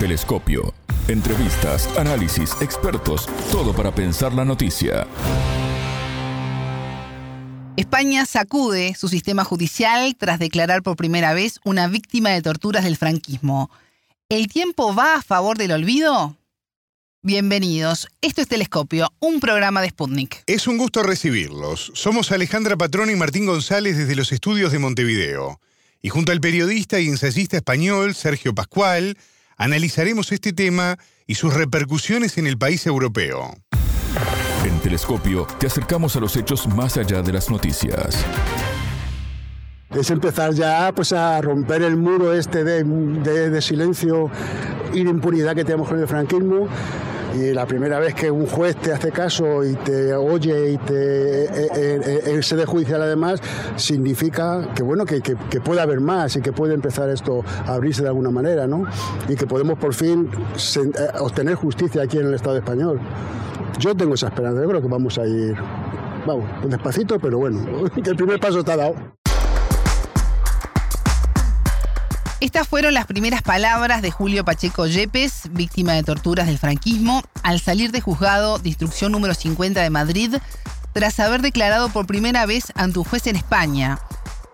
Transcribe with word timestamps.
Telescopio. 0.00 0.72
Entrevistas, 1.08 1.86
análisis, 1.98 2.56
expertos, 2.62 3.26
todo 3.52 3.74
para 3.74 3.94
pensar 3.94 4.32
la 4.32 4.46
noticia. 4.46 5.06
España 7.76 8.24
sacude 8.24 8.94
su 8.94 9.08
sistema 9.08 9.44
judicial 9.44 10.16
tras 10.16 10.38
declarar 10.38 10.82
por 10.82 10.96
primera 10.96 11.34
vez 11.34 11.60
una 11.64 11.86
víctima 11.86 12.30
de 12.30 12.40
torturas 12.40 12.84
del 12.84 12.96
franquismo. 12.96 13.70
¿El 14.30 14.48
tiempo 14.48 14.94
va 14.94 15.16
a 15.16 15.22
favor 15.22 15.58
del 15.58 15.72
olvido? 15.72 16.34
Bienvenidos. 17.20 18.08
Esto 18.22 18.40
es 18.40 18.48
Telescopio, 18.48 19.12
un 19.20 19.38
programa 19.38 19.82
de 19.82 19.90
Sputnik. 19.90 20.44
Es 20.46 20.66
un 20.66 20.78
gusto 20.78 21.02
recibirlos. 21.02 21.92
Somos 21.94 22.32
Alejandra 22.32 22.78
Patrón 22.78 23.10
y 23.10 23.16
Martín 23.16 23.44
González 23.44 23.98
desde 23.98 24.16
los 24.16 24.32
estudios 24.32 24.72
de 24.72 24.78
Montevideo. 24.78 25.60
Y 26.00 26.08
junto 26.08 26.32
al 26.32 26.40
periodista 26.40 27.00
y 27.00 27.08
ensayista 27.08 27.58
español 27.58 28.14
Sergio 28.14 28.54
Pascual, 28.54 29.18
analizaremos 29.60 30.32
este 30.32 30.54
tema 30.54 30.98
y 31.26 31.34
sus 31.34 31.52
repercusiones 31.52 32.38
en 32.38 32.46
el 32.46 32.56
país 32.56 32.86
europeo. 32.86 33.54
En 34.64 34.80
Telescopio 34.80 35.46
te 35.58 35.66
acercamos 35.66 36.16
a 36.16 36.20
los 36.20 36.34
hechos 36.36 36.66
más 36.66 36.96
allá 36.96 37.20
de 37.20 37.32
las 37.32 37.50
noticias. 37.50 38.24
Es 39.90 40.10
empezar 40.10 40.54
ya 40.54 40.90
pues, 40.96 41.12
a 41.12 41.40
romper 41.42 41.82
el 41.82 41.96
muro 41.96 42.32
este 42.32 42.64
de, 42.64 42.82
de 42.84 43.60
silencio 43.60 44.30
y 44.94 45.04
de 45.04 45.10
impunidad 45.10 45.54
que 45.54 45.64
tenemos 45.64 45.88
con 45.88 46.00
el 46.00 46.08
franquismo 46.08 46.66
y 47.34 47.52
la 47.52 47.66
primera 47.66 47.98
vez 47.98 48.14
que 48.14 48.30
un 48.30 48.46
juez 48.46 48.76
te 48.76 48.92
hace 48.92 49.10
caso 49.10 49.64
y 49.64 49.74
te 49.76 50.14
oye 50.14 50.72
y 50.72 50.78
te 50.78 51.44
eh, 51.44 51.68
eh, 51.74 52.20
eh, 52.26 52.42
se 52.42 52.56
dé 52.56 52.64
judicial 52.64 53.02
además, 53.02 53.40
significa 53.76 54.68
que 54.74 54.82
bueno, 54.82 55.04
que, 55.04 55.20
puede 55.60 55.80
haber 55.80 56.00
más 56.00 56.36
y 56.36 56.40
que 56.40 56.52
puede 56.52 56.74
empezar 56.74 57.08
esto 57.10 57.44
a 57.66 57.74
abrirse 57.74 58.02
de 58.02 58.08
alguna 58.08 58.30
manera, 58.30 58.66
¿no? 58.66 58.84
Y 59.28 59.36
que 59.36 59.46
podemos 59.46 59.78
por 59.78 59.94
fin 59.94 60.28
obtener 61.20 61.54
justicia 61.54 62.02
aquí 62.02 62.18
en 62.18 62.26
el 62.26 62.34
Estado 62.34 62.56
español. 62.56 63.00
Yo 63.78 63.94
tengo 63.94 64.14
esa 64.14 64.28
esperanza, 64.28 64.62
yo 64.62 64.68
creo 64.68 64.82
que 64.82 64.88
vamos 64.88 65.18
a 65.18 65.26
ir, 65.26 65.54
vamos, 66.26 66.44
despacito, 66.66 67.18
pero 67.18 67.38
bueno, 67.38 67.60
que 68.02 68.10
el 68.10 68.16
primer 68.16 68.40
paso 68.40 68.60
está 68.60 68.76
dado. 68.76 69.19
Estas 72.40 72.66
fueron 72.66 72.94
las 72.94 73.04
primeras 73.04 73.42
palabras 73.42 74.00
de 74.00 74.10
Julio 74.10 74.46
Pacheco 74.46 74.86
Yepes, 74.86 75.50
víctima 75.50 75.92
de 75.92 76.02
torturas 76.02 76.46
del 76.46 76.56
franquismo, 76.56 77.22
al 77.42 77.60
salir 77.60 77.92
de 77.92 78.00
juzgado 78.00 78.58
de 78.58 78.70
instrucción 78.70 79.12
número 79.12 79.34
50 79.34 79.82
de 79.82 79.90
Madrid, 79.90 80.36
tras 80.94 81.20
haber 81.20 81.42
declarado 81.42 81.90
por 81.90 82.06
primera 82.06 82.46
vez 82.46 82.72
ante 82.76 82.98
un 82.98 83.04
juez 83.04 83.26
en 83.26 83.36
España. 83.36 83.98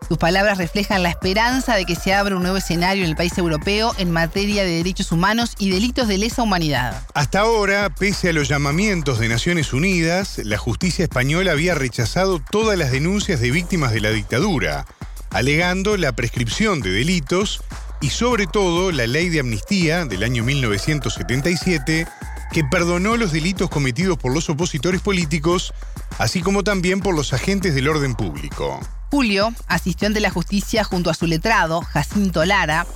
Sus 0.09 0.19
palabras 0.19 0.59
reflejan 0.59 1.05
la 1.05 1.11
esperanza 1.11 1.77
de 1.77 1.85
que 1.85 1.95
se 1.95 2.13
abra 2.13 2.35
un 2.35 2.43
nuevo 2.43 2.57
escenario 2.57 3.05
en 3.05 3.11
el 3.11 3.17
país 3.17 3.39
europeo 3.39 3.95
en 3.99 4.11
materia 4.11 4.65
de 4.65 4.79
derechos 4.79 5.13
humanos 5.13 5.55
y 5.57 5.71
delitos 5.71 6.09
de 6.09 6.19
lesa 6.19 6.43
humanidad. 6.43 7.05
Hasta 7.15 7.39
ahora, 7.39 7.89
pese 7.91 8.31
a 8.31 8.33
los 8.33 8.49
llamamientos 8.49 9.21
de 9.21 9.29
Naciones 9.29 9.73
Unidas, 9.73 10.41
la 10.43 10.59
justicia 10.59 11.05
española 11.05 11.53
había 11.53 11.77
rechazado 11.77 12.41
todas 12.41 12.77
las 12.77 12.91
denuncias 12.91 13.41
de 13.41 13.53
víctimas 13.53 13.93
de 13.93 14.01
la 14.01 14.11
dictadura, 14.11 14.87
alegando 15.31 15.97
la 15.97 16.13
prescripción 16.13 16.81
de 16.81 16.91
delitos 16.91 17.63
y 18.01 18.11
sobre 18.11 18.47
todo 18.47 18.93
la 18.93 19.07
ley 19.07 19.29
de 19.29 19.41
amnistía 19.41 20.05
del 20.05 20.23
año 20.23 20.45
1977 20.45 22.07
que 22.53 22.65
perdonó 22.65 23.17
los 23.17 23.33
delitos 23.33 23.69
cometidos 23.69 24.19
por 24.19 24.33
los 24.33 24.49
opositores 24.49 25.01
políticos, 25.01 25.75
así 26.19 26.41
como 26.41 26.65
también 26.65 27.01
por 27.01 27.15
los 27.15 27.33
agentes 27.33 27.75
del 27.75 27.89
orden 27.89 28.15
público. 28.15 28.81
Julio 29.11 29.53
asistió 29.67 30.07
ante 30.09 30.21
la 30.21 30.31
justicia 30.31 30.85
junto 30.85 31.11
a 31.11 31.15
su 31.15 31.27
letrado, 31.27 31.81
Jacinto 31.81 32.45
Lara, 32.45 32.87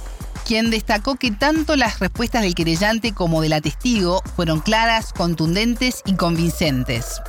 quien 0.47 0.71
destacó 0.71 1.17
que 1.17 1.31
tanto 1.31 1.77
las 1.77 2.01
respuestas 2.01 2.43
del 2.43 2.55
querellante 2.55 3.13
como 3.13 3.41
de 3.41 3.49
la 3.49 3.61
testigo 3.61 4.23
fueron 4.37 4.61
claras, 4.61 5.13
contundentes 5.13 6.03
y 6.05 6.15
convincentes. 6.15 7.21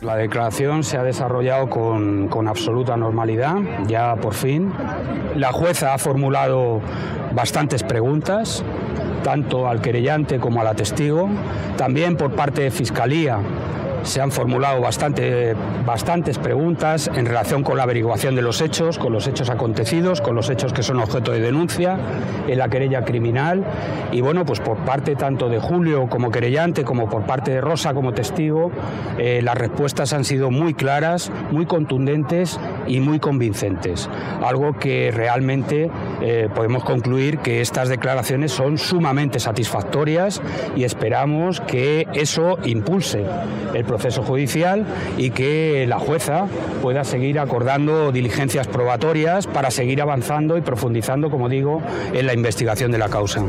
La 0.00 0.16
declaración 0.16 0.82
se 0.82 0.96
ha 0.96 1.02
desarrollado 1.02 1.68
con, 1.68 2.48
absoluta 2.48 2.96
normalidad, 2.96 3.56
ya 3.86 4.16
por 4.16 4.32
fin. 4.32 4.72
La 5.36 5.52
jueza 5.52 5.92
ha 5.92 5.98
formulado 5.98 6.80
bastantes 7.34 7.82
preguntas, 7.82 8.64
tanto 9.22 9.68
al 9.68 9.82
querellante 9.82 10.40
como 10.40 10.62
a 10.62 10.64
la 10.64 10.74
testigo. 10.74 11.28
También 11.76 12.16
por 12.16 12.30
parte 12.32 12.62
de 12.62 12.70
Fiscalía 12.70 13.40
se 14.02 14.20
han 14.20 14.30
formulado 14.30 14.80
bastante, 14.80 15.54
bastantes 15.84 16.38
preguntas 16.38 17.10
en 17.14 17.26
relación 17.26 17.62
con 17.62 17.76
la 17.76 17.84
averiguación 17.84 18.34
de 18.34 18.42
los 18.42 18.60
hechos, 18.60 18.98
con 18.98 19.12
los 19.12 19.26
hechos 19.26 19.50
acontecidos, 19.50 20.20
con 20.20 20.34
los 20.34 20.50
hechos 20.50 20.72
que 20.72 20.82
son 20.82 21.00
objeto 21.00 21.32
de 21.32 21.40
denuncia 21.40 21.98
en 22.46 22.58
la 22.58 22.68
querella 22.68 23.04
criminal. 23.04 23.64
Y 24.12 24.20
bueno, 24.20 24.44
pues 24.44 24.60
por 24.60 24.78
parte 24.78 25.16
tanto 25.16 25.48
de 25.48 25.58
Julio 25.58 26.08
como 26.08 26.30
querellante, 26.30 26.84
como 26.84 27.08
por 27.08 27.24
parte 27.24 27.52
de 27.52 27.60
Rosa 27.60 27.94
como 27.94 28.12
testigo, 28.12 28.70
eh, 29.18 29.40
las 29.42 29.56
respuestas 29.56 30.12
han 30.12 30.24
sido 30.24 30.50
muy 30.50 30.74
claras, 30.74 31.30
muy 31.50 31.66
contundentes 31.66 32.58
y 32.86 33.00
muy 33.00 33.18
convincentes. 33.18 34.08
Algo 34.42 34.78
que 34.78 35.10
realmente 35.12 35.90
eh, 36.20 36.48
podemos 36.54 36.84
concluir 36.84 37.38
que 37.38 37.60
estas 37.60 37.88
declaraciones 37.88 38.52
son 38.52 38.78
sumamente 38.78 39.40
satisfactorias 39.40 40.40
y 40.76 40.84
esperamos 40.84 41.60
que 41.60 42.06
eso 42.14 42.58
impulse 42.64 43.24
el 43.74 43.84
proceso 43.90 44.22
judicial 44.22 44.86
y 45.18 45.30
que 45.30 45.84
la 45.88 45.98
jueza 45.98 46.46
pueda 46.80 47.02
seguir 47.02 47.40
acordando 47.40 48.12
diligencias 48.12 48.68
probatorias 48.68 49.48
para 49.48 49.72
seguir 49.72 50.00
avanzando 50.00 50.56
y 50.56 50.60
profundizando, 50.60 51.28
como 51.28 51.48
digo, 51.48 51.82
en 52.12 52.26
la 52.26 52.32
investigación 52.32 52.92
de 52.92 52.98
la 52.98 53.08
causa. 53.08 53.42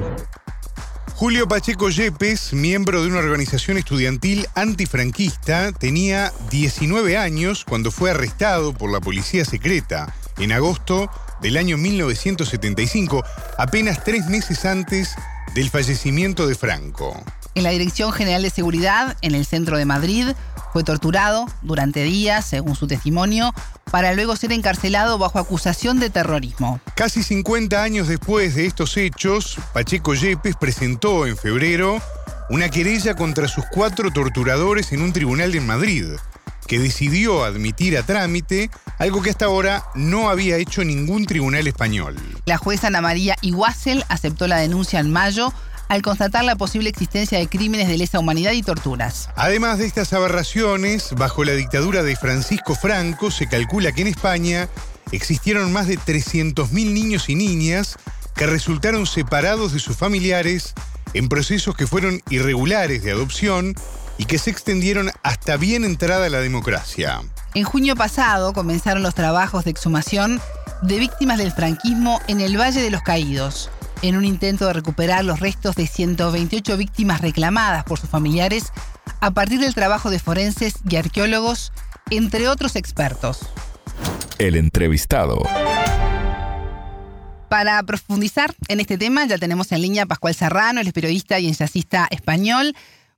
Julio 1.13 1.47
Pacheco 1.47 1.91
Yepes, 1.91 2.53
miembro 2.53 3.03
de 3.03 3.09
una 3.09 3.19
organización 3.19 3.78
estudiantil 3.78 4.47
antifranquista, 4.56 5.72
tenía 5.74 6.34
19 6.50 7.18
años 7.18 7.63
cuando 7.63 7.91
fue 7.91 8.09
arrestado 8.09 8.73
por 8.73 8.91
la 8.91 9.00
policía 9.00 9.46
secreta 9.46 10.12
en 10.40 10.53
agosto 10.53 11.12
del 11.40 11.58
año 11.58 11.78
1975, 11.78 13.23
apenas 13.59 14.03
tres 14.03 14.25
meses 14.25 14.66
antes 14.66 15.13
del 15.53 15.69
fallecimiento 15.69 16.47
de 16.47 16.56
Franco 16.56 17.23
en 17.56 17.63
la 17.63 17.69
Dirección 17.72 18.12
General 18.12 18.41
de 18.41 18.50
Seguridad 18.50 19.17
en 19.22 19.35
el 19.35 19.45
centro 19.45 19.78
de 19.78 19.85
Madrid. 19.85 20.28
Fue 20.73 20.84
torturado 20.84 21.47
durante 21.62 22.03
días, 22.03 22.45
según 22.45 22.75
su 22.75 22.88
testimonio, 22.88 23.53
para 23.91 24.13
luego 24.13 24.35
ser 24.35 24.53
encarcelado 24.53 25.17
bajo 25.17 25.39
acusación 25.39 26.00
de 26.00 26.09
terrorismo. 26.09 26.79
Casi 26.95 27.23
50 27.23 27.84
años 27.84 28.07
después 28.07 28.56
de 28.56 28.66
estos 28.66 28.95
hechos, 28.97 29.57
Pacheco 29.73 30.13
Yepes 30.13 30.56
presentó 30.56 31.28
en 31.28 31.35
febrero 31.35 32.01
una 32.50 32.69
querella 32.69 33.16
contra 33.16 33.47
sus 33.47 33.66
cuatro 33.72 34.11
torturadores 34.11 34.91
en 34.91 35.01
un 35.01 35.13
tribunal 35.13 35.56
en 35.56 35.66
Madrid, 35.66 36.06
que 36.67 36.79
decidió 36.79 37.44
admitir 37.44 37.97
a 37.97 38.03
trámite 38.03 38.69
algo 38.97 39.22
que 39.22 39.29
hasta 39.29 39.45
ahora 39.45 39.84
no 39.95 40.29
había 40.29 40.57
hecho 40.57 40.84
ningún 40.84 41.25
tribunal 41.25 41.67
español. 41.67 42.16
La 42.45 42.57
jueza 42.57 42.88
Ana 42.88 43.01
María 43.01 43.35
Iguasel 43.41 44.06
aceptó 44.07 44.47
la 44.47 44.57
denuncia 44.57 45.00
en 45.00 45.11
mayo 45.11 45.53
al 45.91 46.02
constatar 46.02 46.46
la 46.46 46.56
posible 46.56 46.88
existencia 46.88 47.38
de 47.38 47.47
crímenes 47.47 47.90
de 47.90 47.97
lesa 47.97 48.18
humanidad 48.18 48.53
y 48.53 48.63
torturas. 48.63 49.29
Además 49.35 49.78
de 49.78 49.88
estas 49.88 50.13
aberraciones, 50.13 51.13
bajo 51.18 51.44
la 51.44 51.52
dictadura 51.52 52.02
de 52.02 52.16
Francisco 52.16 52.75
Franco 52.75 53.29
se 53.29 53.50
calcula 53.50 53.91
que 53.91 54.03
en 54.03 54.07
España 54.07 54.69
existieron 55.12 55.74
más 55.74 55.88
de 55.88 56.00
300.000 56.00 56.72
niños 56.94 57.28
y 57.28 57.35
niñas 57.35 57.97
que 58.35 58.46
resultaron 58.47 59.06
separados 59.06 59.74
de 59.74 59.79
sus 59.79 59.97
familiares 59.97 60.75
en 61.13 61.28
procesos 61.28 61.75
que 61.75 61.88
fueron 61.88 62.22
irregulares 62.29 63.03
de 63.03 63.12
adopción 63.12 63.75
y 64.18 64.23
que 64.23 64.38
se 64.38 64.50
extendieron 64.50 65.12
hasta 65.23 65.58
bien 65.58 65.84
entrada 65.84 66.29
la 66.29 66.40
democracia. 66.40 67.22
En 67.53 67.66
junio 67.66 67.97
pasado 67.97 68.53
comenzaron 68.53 69.03
los 69.03 69.13
trabajos 69.13 69.66
de 69.66 69.72
exhumación 69.72 70.40
de 70.84 71.00
víctimas 71.00 71.38
del 71.38 71.52
franquismo 71.52 72.22
en 72.29 72.40
el 72.40 72.58
Valle 72.58 72.81
de 72.81 72.91
los 72.91 73.02
Caídos 73.02 73.69
en 74.01 74.17
un 74.17 74.25
intento 74.25 74.67
de 74.67 74.73
recuperar 74.73 75.23
los 75.23 75.39
restos 75.39 75.75
de 75.75 75.88
128 75.88 76.78
víctimas 76.78 77.22
reclamadas 77.22 77.84
por 77.84 77.99
sus 77.99 78.09
familiares 78.09 78.72
a 79.20 79.31
partir 79.31 79.59
del 79.59 79.75
trabajo 79.75 80.09
de 80.09 80.20
forenses 80.20 80.75
y 80.90 80.96
arqueólogos, 80.96 81.72
entre 82.09 82.47
otros 82.47 82.75
expertos. 82.75 83.40
El 84.40 84.55
entrevistado. 84.55 85.43
Para 87.49 87.84
profundizar 87.84 88.53
en 88.70 88.79
este 88.79 88.97
tema 88.97 89.25
ya 89.25 89.37
tenemos 89.37 89.72
en 89.72 89.81
línea 89.81 90.03
a 90.03 90.05
Pascual 90.05 90.34
Serrano, 90.34 90.79
el 90.79 90.93
periodista 90.93 91.40
y 91.40 91.47
ensayista 91.47 92.08
español. 92.09 92.73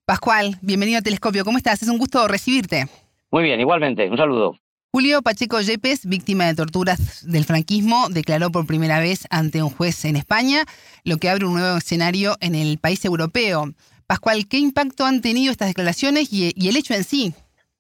Pascual, 0.06 0.57
bienvenido 0.62 1.00
a 1.00 1.02
Telescopio, 1.02 1.46
¿cómo 1.46 1.57
estás? 1.57 1.81
Es 1.81 1.88
un 1.88 1.98
gusto 1.98 2.28
recibirte. 2.28 2.88
Muy 3.31 3.44
bien, 3.44 3.60
igualmente, 3.60 4.10
un 4.10 4.18
saludo. 4.18 4.57
Julio 4.95 5.24
Pacheco 5.24 5.60
Yepes, 5.60 6.06
víctima 6.06 6.45
de 6.45 6.54
torturas 6.54 7.25
del 7.28 7.45
franquismo, 7.45 8.10
declaró 8.12 8.51
por 8.51 8.68
primera 8.68 9.00
vez 9.00 9.25
ante 9.31 9.63
un 9.63 9.72
juez 9.72 10.06
en 10.06 10.16
España, 10.16 10.66
lo 11.04 11.18
que 11.18 11.30
abre 11.30 11.45
un 11.45 11.56
nuevo 11.56 11.78
escenario 11.78 12.36
en 12.42 12.54
el 12.54 12.78
país 12.78 13.04
europeo. 13.04 13.74
Pascual, 14.06 14.48
¿qué 14.48 14.60
impacto 14.60 15.04
han 15.04 15.22
tenido 15.22 15.51
estas 15.51 15.69
declaraciones 15.69 16.31
y, 16.31 16.54
el 16.69 16.78
hecho 16.78 16.94
en 16.94 17.06
sí? 17.06 17.34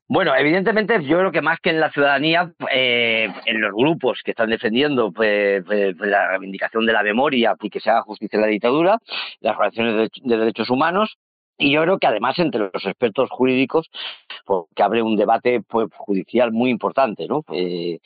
Bueno, 0.07 0.35
evidentemente 0.35 1.03
yo 1.03 1.19
creo 1.19 1.31
que 1.31 1.43
más 1.43 1.59
que 1.61 1.69
en 1.69 1.79
la 1.79 1.91
ciudadanía, 1.91 2.51
eh, 2.73 3.27
en 3.45 3.61
los 3.61 3.73
grupos 3.73 4.21
que 4.25 4.31
están 4.31 4.49
defendiendo 4.49 5.11
pues, 5.11 5.63
pues, 5.67 5.95
pues, 5.95 6.09
la 6.09 6.29
reivindicación 6.29 6.87
de 6.87 6.93
la 6.93 7.03
memoria 7.03 7.55
y 7.61 7.69
que 7.69 7.79
se 7.79 7.91
haga 7.91 8.01
justicia 8.01 8.37
en 8.37 8.41
la 8.41 8.47
dictadura, 8.47 8.97
las 9.39 9.55
relaciones 9.55 10.09
de, 10.23 10.37
derechos 10.37 10.71
humanos, 10.71 11.15
y 11.57 11.71
yo 11.71 11.81
creo 11.83 11.99
que 11.99 12.07
además 12.07 12.37
entre 12.39 12.69
los 12.73 12.85
expertos 12.85 13.29
jurídicos, 13.29 13.89
pues, 14.45 14.63
que 14.75 14.83
abre 14.83 15.01
un 15.01 15.15
debate 15.15 15.61
pues, 15.61 15.87
judicial 15.95 16.51
muy 16.51 16.69
importante, 16.69 17.27
¿no? 17.27 17.43
Eh, 17.51 17.99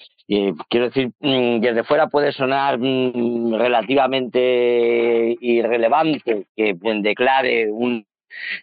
quiero 0.69 0.87
decir, 0.87 1.11
mm, 1.19 1.59
desde 1.59 1.83
fuera 1.83 2.07
puede 2.07 2.31
sonar 2.31 2.77
mm, 2.79 3.53
relativamente 3.55 5.35
irrelevante 5.39 6.45
que 6.55 6.75
declare 7.01 7.71
un 7.71 8.05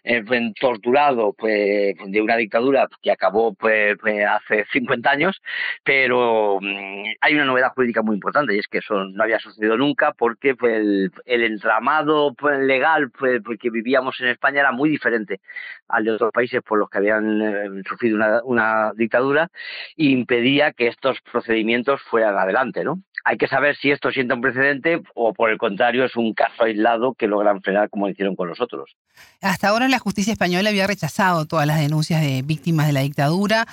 eh, 0.03 0.23
torturado 0.59 1.33
pues, 1.33 1.95
de 2.05 2.21
una 2.21 2.37
dictadura 2.37 2.87
que 3.01 3.11
acabó 3.11 3.53
pues, 3.53 3.97
pues 3.99 4.25
hace 4.25 4.65
50 4.71 5.09
años, 5.09 5.41
pero 5.83 6.59
mm, 6.61 7.03
hay 7.21 7.35
una 7.35 7.45
novedad 7.45 7.73
jurídica 7.73 8.01
muy 8.01 8.15
importante 8.15 8.55
y 8.55 8.59
es 8.59 8.67
que 8.67 8.79
eso 8.79 9.05
no 9.05 9.23
había 9.23 9.39
sucedido 9.39 9.77
nunca 9.77 10.13
porque 10.13 10.55
pues, 10.55 11.11
el, 11.25 11.43
entramado 11.43 12.33
pues, 12.33 12.59
legal 12.59 13.11
pues, 13.11 13.41
que 13.59 13.69
vivíamos 13.69 14.19
en 14.21 14.27
España 14.27 14.61
era 14.61 14.71
muy 14.71 14.89
diferente 14.89 15.41
al 15.87 16.03
de 16.03 16.11
otros 16.11 16.31
países 16.31 16.61
por 16.61 16.79
los 16.79 16.89
que 16.89 16.97
habían 16.97 17.41
eh, 17.41 17.83
sufrido 17.87 18.15
una, 18.15 18.41
una 18.43 18.91
dictadura 18.95 19.49
e 19.97 20.05
impedía 20.05 20.73
que 20.73 20.87
estos 20.87 21.19
procedimientos 21.21 22.01
fueran 22.03 22.37
adelante, 22.37 22.83
¿no? 22.83 23.01
Hay 23.27 23.37
que 23.37 23.47
saber 23.47 23.75
si 23.75 23.89
esto 23.89 24.11
sienta 24.11 24.35
un 24.35 24.41
precedente 24.41 25.01
o 25.15 25.33
por 25.33 25.49
el 25.49 25.57
contrario 25.57 26.05
es 26.05 26.15
un 26.15 26.35
caso 26.35 26.63
aislado 26.63 27.15
que 27.15 27.27
logran 27.27 27.59
frenar 27.63 27.89
como 27.89 28.07
hicieron 28.07 28.35
con 28.35 28.47
los 28.47 28.61
otros. 28.61 28.95
Hasta 29.41 29.64
ahora 29.65 29.87
la 29.89 29.99
justicia 29.99 30.33
española 30.33 30.69
había 30.69 30.87
rechazado 30.87 31.45
todas 31.45 31.67
las 31.67 31.79
denuncias 31.79 32.21
de 32.21 32.41
víctimas 32.41 32.87
de 32.87 32.93
la 32.93 33.01
dictadura, 33.01 33.67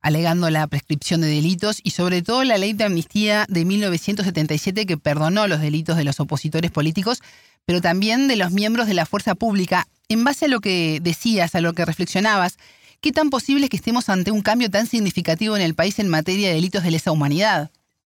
alegando 0.00 0.48
la 0.50 0.66
prescripción 0.66 1.20
de 1.20 1.28
delitos 1.28 1.80
y 1.82 1.90
sobre 1.90 2.22
todo 2.22 2.44
la 2.44 2.58
ley 2.58 2.72
de 2.72 2.84
amnistía 2.84 3.46
de 3.48 3.64
1977 3.64 4.86
que 4.86 4.96
perdonó 4.96 5.46
los 5.48 5.60
delitos 5.60 5.96
de 5.96 6.04
los 6.04 6.20
opositores 6.20 6.70
políticos, 6.70 7.22
pero 7.64 7.80
también 7.80 8.28
de 8.28 8.36
los 8.36 8.52
miembros 8.52 8.86
de 8.86 8.94
la 8.94 9.06
fuerza 9.06 9.34
pública. 9.34 9.88
En 10.08 10.24
base 10.24 10.44
a 10.44 10.48
lo 10.48 10.60
que 10.60 11.00
decías, 11.02 11.54
a 11.54 11.60
lo 11.60 11.72
que 11.72 11.84
reflexionabas, 11.84 12.58
¿qué 13.00 13.12
tan 13.12 13.30
posible 13.30 13.64
es 13.64 13.70
que 13.70 13.76
estemos 13.76 14.08
ante 14.08 14.30
un 14.30 14.42
cambio 14.42 14.70
tan 14.70 14.86
significativo 14.86 15.56
en 15.56 15.62
el 15.62 15.74
país 15.74 15.98
en 15.98 16.08
materia 16.08 16.48
de 16.48 16.54
delitos 16.54 16.82
de 16.82 16.90
lesa 16.90 17.10
humanidad? 17.10 17.70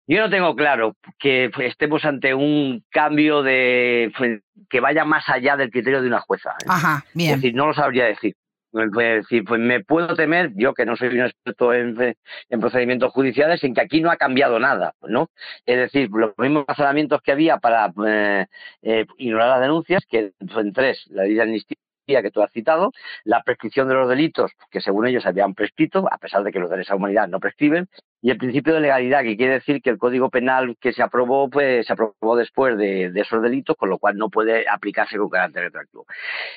Yo 0.07 0.19
no 0.19 0.29
tengo 0.29 0.55
claro 0.55 0.95
que 1.17 1.49
estemos 1.59 2.03
ante 2.03 2.33
un 2.33 2.83
cambio 2.89 3.41
de 3.41 4.11
pues, 4.17 4.41
que 4.69 4.81
vaya 4.81 5.05
más 5.05 5.29
allá 5.29 5.55
del 5.55 5.71
criterio 5.71 6.01
de 6.01 6.07
una 6.07 6.19
jueza. 6.19 6.51
¿eh? 6.51 6.65
Ajá, 6.67 7.05
bien. 7.13 7.31
Es 7.31 7.37
decir, 7.37 7.55
no 7.55 7.67
lo 7.67 7.73
sabría 7.73 8.05
decir. 8.05 8.35
decir, 8.71 9.45
pues 9.45 9.61
me 9.61 9.81
puedo 9.81 10.13
temer, 10.15 10.51
yo 10.55 10.73
que 10.73 10.85
no 10.85 10.97
soy 10.97 11.07
un 11.09 11.25
experto 11.25 11.73
en, 11.73 12.15
procedimientos 12.59 13.13
judiciales, 13.13 13.63
en 13.63 13.73
que 13.73 13.81
aquí 13.81 14.01
no 14.01 14.11
ha 14.11 14.17
cambiado 14.17 14.59
nada, 14.59 14.93
¿no? 15.07 15.29
Es 15.65 15.77
decir, 15.77 16.09
los 16.11 16.33
mismos 16.37 16.65
razonamientos 16.67 17.21
que 17.21 17.31
había 17.31 17.57
para 17.59 17.93
eh, 18.05 18.45
eh, 18.81 19.05
ignorar 19.17 19.49
las 19.49 19.61
denuncias, 19.61 20.05
que 20.05 20.33
son 20.51 20.73
tres, 20.73 21.05
la 21.11 21.23
ley 21.23 21.35
de 21.35 21.41
amnistía 21.43 21.77
que 22.05 22.31
tú 22.31 22.41
has 22.41 22.51
citado, 22.51 22.91
la 23.23 23.41
prescripción 23.43 23.87
de 23.87 23.93
los 23.95 24.09
delitos 24.09 24.51
que 24.69 24.81
según 24.81 25.07
ellos 25.07 25.25
habían 25.25 25.53
prescrito, 25.53 26.07
a 26.11 26.17
pesar 26.17 26.43
de 26.43 26.51
que 26.51 26.59
los 26.59 26.69
de 26.69 26.81
esa 26.81 26.95
humanidad 26.95 27.27
no 27.27 27.39
prescriben, 27.39 27.87
y 28.21 28.31
el 28.31 28.37
principio 28.37 28.73
de 28.73 28.81
legalidad, 28.81 29.23
que 29.23 29.35
quiere 29.35 29.53
decir 29.53 29.81
que 29.81 29.89
el 29.89 29.97
Código 29.97 30.29
Penal 30.29 30.77
que 30.79 30.93
se 30.93 31.03
aprobó, 31.03 31.49
pues 31.49 31.85
se 31.85 31.93
aprobó 31.93 32.35
después 32.37 32.77
de, 32.77 33.11
esos 33.15 33.41
delitos, 33.41 33.75
con 33.75 33.89
lo 33.89 33.97
cual 33.99 34.17
no 34.17 34.29
puede 34.29 34.65
aplicarse 34.69 35.17
con 35.17 35.29
carácter 35.29 35.63
retroactivo. 35.63 36.05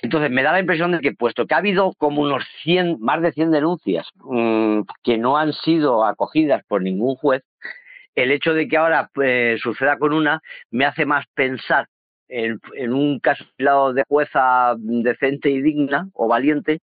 Entonces, 0.03 0.31
me 0.31 0.45
da 0.45 0.53
la 0.53 0.61
impresión 0.61 0.93
de 0.93 1.01
que, 1.01 1.13
puesto 1.13 1.47
que 1.47 1.55
ha 1.55 1.59
habido 1.59 1.93
como 1.99 2.23
unos 2.23 2.45
100, 2.63 3.01
más 3.01 3.21
de 3.21 3.33
100 3.33 3.51
denuncias 3.51 4.09
mm, 4.17 4.83
que 5.03 5.19
no 5.19 5.39
han 5.39 5.53
sido 5.53 6.05
acogidas 6.05 6.63
por 6.69 6.83
ningún 6.83 7.17
juez, 7.17 7.43
el 8.15 8.31
hecho 8.31 8.55
de 8.55 8.69
que 8.69 8.77
ahora 8.77 9.11
pues, 9.13 9.61
suceda 9.61 9.99
con 9.99 10.13
una 10.13 10.41
me 10.71 10.87
hace 10.87 11.05
más 11.05 11.27
pensar 11.35 11.89
en, 12.29 12.61
un 12.93 13.21
caso 13.21 13.45
de 13.93 14.05
jueza 14.09 14.75
decente 14.79 15.51
y 15.51 15.63
digna 15.63 16.09
o 16.13 16.29
valiente 16.29 16.81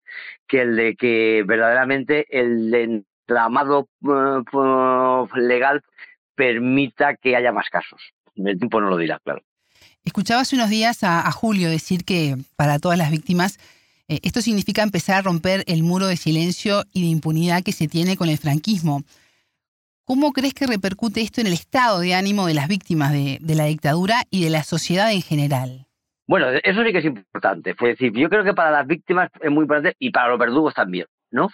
que 0.47 0.61
el 0.61 0.75
de 0.75 0.95
que 0.95 1.43
verdaderamente 1.45 2.25
el 2.29 2.73
entramado 2.73 3.87
uh, 4.01 5.27
legal 5.35 5.81
permita 6.35 7.15
que 7.15 7.35
haya 7.35 7.51
más 7.51 7.69
casos. 7.69 8.01
El 8.35 8.57
tiempo 8.57 8.81
no 8.81 8.89
lo 8.89 8.97
dirá, 8.97 9.19
claro. 9.23 9.41
Escuchaba 10.03 10.41
hace 10.41 10.55
unos 10.55 10.69
días 10.69 11.03
a, 11.03 11.31
Julio 11.31 11.69
decir 11.69 12.03
que 12.05 12.35
para 12.55 12.79
todas 12.79 12.97
las 12.97 13.11
víctimas 13.11 13.59
eh, 14.07 14.19
esto 14.23 14.41
significa 14.41 14.81
empezar 14.81 15.17
a 15.17 15.21
romper 15.21 15.63
el 15.67 15.83
muro 15.83 16.07
de 16.07 16.17
silencio 16.17 16.83
y 16.91 17.01
de 17.01 17.07
impunidad 17.07 17.63
que 17.63 17.71
se 17.71 17.87
tiene 17.87 18.17
con 18.17 18.29
el 18.29 18.37
franquismo. 18.37 19.03
¿Cómo 20.11 20.33
crees 20.33 20.53
que 20.53 20.67
repercute 20.67 21.21
esto 21.21 21.39
en 21.39 21.47
el 21.47 21.53
estado 21.53 22.01
de 22.01 22.13
ánimo 22.13 22.45
de 22.45 22.53
las 22.53 22.67
víctimas 22.67 23.13
de, 23.13 23.39
la 23.55 23.63
dictadura 23.63 24.23
y 24.29 24.43
de 24.43 24.49
la 24.49 24.61
sociedad 24.63 25.09
en 25.13 25.21
general? 25.21 25.87
Bueno, 26.27 26.47
eso 26.49 26.83
sí 26.83 26.91
que 26.91 26.97
es 26.97 27.05
importante. 27.05 27.69
Es 27.69 27.77
decir, 27.77 28.11
yo 28.11 28.27
creo 28.27 28.43
que 28.43 28.53
para 28.53 28.71
las 28.71 28.85
víctimas 28.85 29.29
es 29.39 29.49
muy 29.49 29.61
importante 29.61 29.95
y 29.99 30.11
para 30.11 30.27
los 30.27 30.37
verdugos 30.37 30.73
también, 30.73 31.05
¿no? 31.31 31.47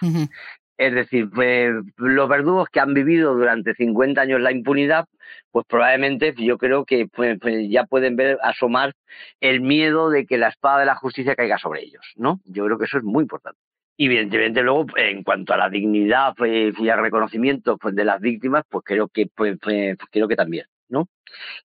Es 0.76 0.92
decir, 0.92 1.30
pues, 1.30 1.72
los 1.98 2.28
verdugos 2.28 2.68
que 2.70 2.80
han 2.80 2.96
vivido 2.96 3.36
durante 3.36 3.76
50 3.76 4.22
años 4.22 4.42
la 4.42 4.52
impunidad, 4.52 5.06
pues 5.52 5.64
probablemente 5.70 6.34
yo 6.36 6.58
creo 6.58 6.84
que 6.84 7.06
pues, 7.14 7.38
pues, 7.40 7.70
ya 7.70 7.84
pueden 7.84 8.16
ver 8.16 8.40
asomar 8.42 8.96
el 9.40 9.62
miedo 9.62 10.10
de 10.10 10.26
que 10.26 10.40
la 10.40 10.48
espada 10.48 10.80
de 10.80 10.88
la 10.88 10.96
justicia 10.96 11.36
caiga 11.36 11.60
sobre 11.60 11.84
ellos, 11.84 12.12
¿no? 12.16 12.40
Yo 12.46 12.66
creo 12.66 12.80
que 12.80 12.86
eso 12.86 12.98
es 12.98 13.04
muy 13.04 13.22
importante. 13.22 13.60
Y 13.98 14.06
evidentemente 14.06 14.62
luego, 14.62 14.86
en 14.96 15.24
cuanto 15.24 15.54
a 15.54 15.58
la 15.58 15.70
dignidad 15.70 16.34
pues, 16.38 16.80
y 16.80 16.90
al 16.90 17.02
reconocimiento 17.02 17.78
pues, 17.78 17.96
de 17.96 18.06
las 18.06 18.22
víctimas, 18.22 18.64
pues 18.70 18.84
creo 18.86 19.08
que 19.08 19.28
pues, 19.28 19.58
pues, 19.60 19.98
creo 20.12 20.28
que 20.28 20.36
también, 20.36 20.68
¿no? 20.88 21.10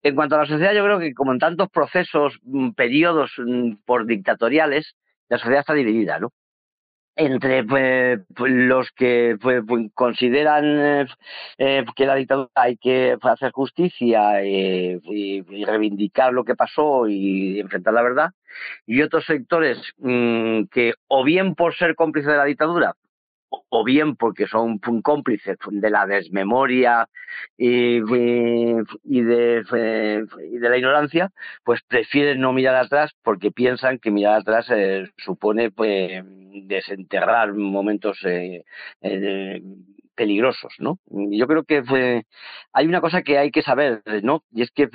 En 0.03 0.15
cuanto 0.15 0.37
a 0.37 0.39
la 0.39 0.47
sociedad, 0.47 0.73
yo 0.73 0.85
creo 0.85 1.01
que 1.01 1.13
como 1.13 1.33
en 1.33 1.41
tantos 1.41 1.69
procesos, 1.71 2.39
mm, 2.45 2.71
periodos 2.71 3.33
mm, 3.39 3.75
por 3.85 4.07
dictatoriales, 4.07 4.97
la 5.29 5.39
sociedad 5.39 5.61
está 5.61 5.75
dividida, 5.75 6.21
¿no? 6.21 6.33
Entre 7.17 7.65
pues, 7.65 8.21
pues, 8.35 8.53
los 8.53 8.91
que 8.93 9.37
pues, 9.41 9.63
pues 9.67 9.91
consideran 9.95 10.65
eh, 10.65 11.07
eh, 11.59 11.85
que 11.95 12.07
la 12.07 12.15
dictadura 12.15 12.51
hay 12.55 12.77
que 12.77 13.17
hacer 13.23 13.53
justicia 13.53 14.43
eh, 14.43 15.01
y, 15.05 15.43
reivindicar 15.65 16.33
lo 16.33 16.45
que 16.45 16.55
pasó 16.55 17.09
y 17.09 17.61
enfrentar 17.61 17.95
la 17.95 18.03
verdad, 18.03 18.31
y 18.87 19.03
otros 19.03 19.25
sectores 19.27 19.79
mm, 19.99 20.65
que 20.71 20.95
o 21.09 21.25
bien 21.25 21.55
por 21.55 21.75
ser 21.75 21.95
cómplices 21.95 22.31
de 22.31 22.39
la 22.39 22.45
dictadura 22.45 22.95
o 23.51 23.85
bien 23.85 24.17
porque 24.17 24.47
son 24.47 24.79
cómplices 24.79 25.59
de 25.71 25.91
la 25.91 26.07
desmemoria 26.07 27.09
y, 27.57 28.01
de, 28.01 28.85
y, 29.05 29.23
de, 29.23 30.25
la 30.61 30.79
ignorancia, 30.79 31.31
pues 31.65 31.81
prefieren 31.83 32.41
no 32.41 32.53
mirar 32.53 32.77
atrás 32.77 33.13
porque 33.23 33.51
piensan 33.51 33.99
que 33.99 34.11
mirar 34.11 34.41
atrás 34.41 34.67
supone 35.17 35.71
pues 35.71 36.23
desenterrar 36.67 37.53
momentos 37.55 38.19
eh, 38.25 38.65
eh, 39.03 39.63
peligrosos, 40.15 40.75
¿no? 40.79 40.99
Yo 41.09 41.47
creo 41.47 41.65
que 41.65 41.83
fue, 41.83 42.27
hay 42.75 42.87
una 42.87 43.01
cosa 43.01 43.23
que 43.23 43.39
hay 43.39 43.51
que 43.51 43.63
saber, 43.63 44.03
¿no? 44.23 44.45
Y 44.53 44.63
es 44.63 44.71
que 44.71 44.89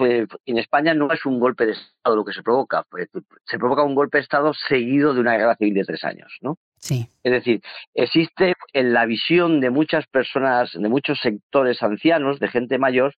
en 0.46 0.58
España 0.60 0.94
no 0.94 1.12
es 1.12 1.26
un 1.26 1.40
golpe 1.40 1.66
de 1.66 1.72
Estado 1.72 2.16
lo 2.16 2.24
que 2.24 2.34
se 2.34 2.44
provoca, 2.44 2.86
se 3.46 3.58
provoca 3.58 3.82
un 3.82 3.96
golpe 3.96 4.20
de 4.20 4.24
Estado 4.24 4.54
seguido 4.54 5.14
de 5.14 5.22
una 5.22 5.36
guerra 5.36 5.56
civil 5.56 5.74
de 5.74 5.84
tres 5.84 6.04
años, 6.04 6.38
¿no? 6.42 6.58
Es 7.24 7.32
decir, 7.32 7.62
existe 7.94 8.54
en 8.74 8.94
la 8.94 9.06
visión 9.06 9.60
de 9.60 9.70
muchas 9.70 10.06
personas, 10.08 10.72
de 10.74 10.90
muchos 10.90 11.20
sectores 11.20 11.82
ancianos, 11.82 12.40
de 12.40 12.48
gente 12.48 12.78
mayor, 12.78 13.16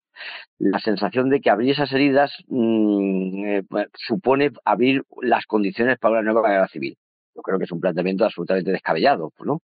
la 0.60 0.80
sensación 0.80 1.30
de 1.30 1.42
que 1.42 1.50
abrir 1.50 1.72
esas 1.72 1.92
heridas 1.92 2.32
mm, 2.48 3.46
eh, 3.46 3.64
supone 3.96 4.52
abrir 4.64 5.04
las 5.22 5.46
condiciones 5.46 5.98
para 5.98 6.20
una 6.20 6.32
nueva 6.32 6.50
guerra 6.50 6.68
civil. 6.68 6.96
Yo 7.36 7.42
creo 7.42 7.58
que 7.58 7.66
es 7.66 7.72
un 7.72 7.82
planteamiento 7.82 8.24
absolutamente 8.24 8.72
descabellado, 8.72 9.34
¿no? 9.44 9.62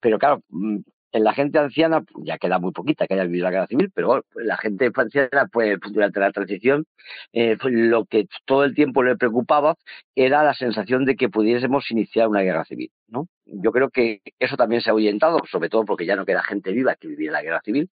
Pero 0.00 0.18
claro, 0.18 0.42
mm, 0.48 0.78
en 1.14 1.22
la 1.22 1.32
gente 1.32 1.60
anciana, 1.60 2.02
ya 2.24 2.38
queda 2.38 2.58
muy 2.58 2.72
poquita 2.72 3.06
que 3.06 3.14
haya 3.14 3.22
vivido 3.22 3.44
la 3.44 3.52
guerra 3.52 3.66
civil, 3.68 3.90
pero 3.94 4.24
la 4.34 4.56
gente 4.56 4.90
anciana, 4.92 5.46
pues 5.50 5.78
durante 5.92 6.18
la 6.18 6.32
transición, 6.32 6.86
eh, 7.32 7.56
lo 7.62 8.04
que 8.04 8.26
todo 8.44 8.64
el 8.64 8.74
tiempo 8.74 9.04
le 9.04 9.16
preocupaba 9.16 9.76
era 10.16 10.42
la 10.42 10.54
sensación 10.54 11.04
de 11.04 11.14
que 11.14 11.28
pudiésemos 11.28 11.88
iniciar 11.92 12.26
una 12.26 12.40
guerra 12.40 12.64
civil, 12.64 12.90
¿no? 13.14 13.28
Yo 13.46 13.72
creo 13.72 13.88
que 13.88 14.20
eso 14.38 14.56
también 14.56 14.82
se 14.82 14.90
ha 14.90 14.92
ahuyentado, 14.92 15.40
sobre 15.50 15.70
todo 15.70 15.86
porque 15.86 16.04
ya 16.04 16.16
no 16.16 16.26
queda 16.26 16.42
gente 16.42 16.72
viva 16.72 16.96
que 16.96 17.08
viviera 17.08 17.32
la 17.32 17.42
guerra 17.42 17.62
civil, 17.64 17.88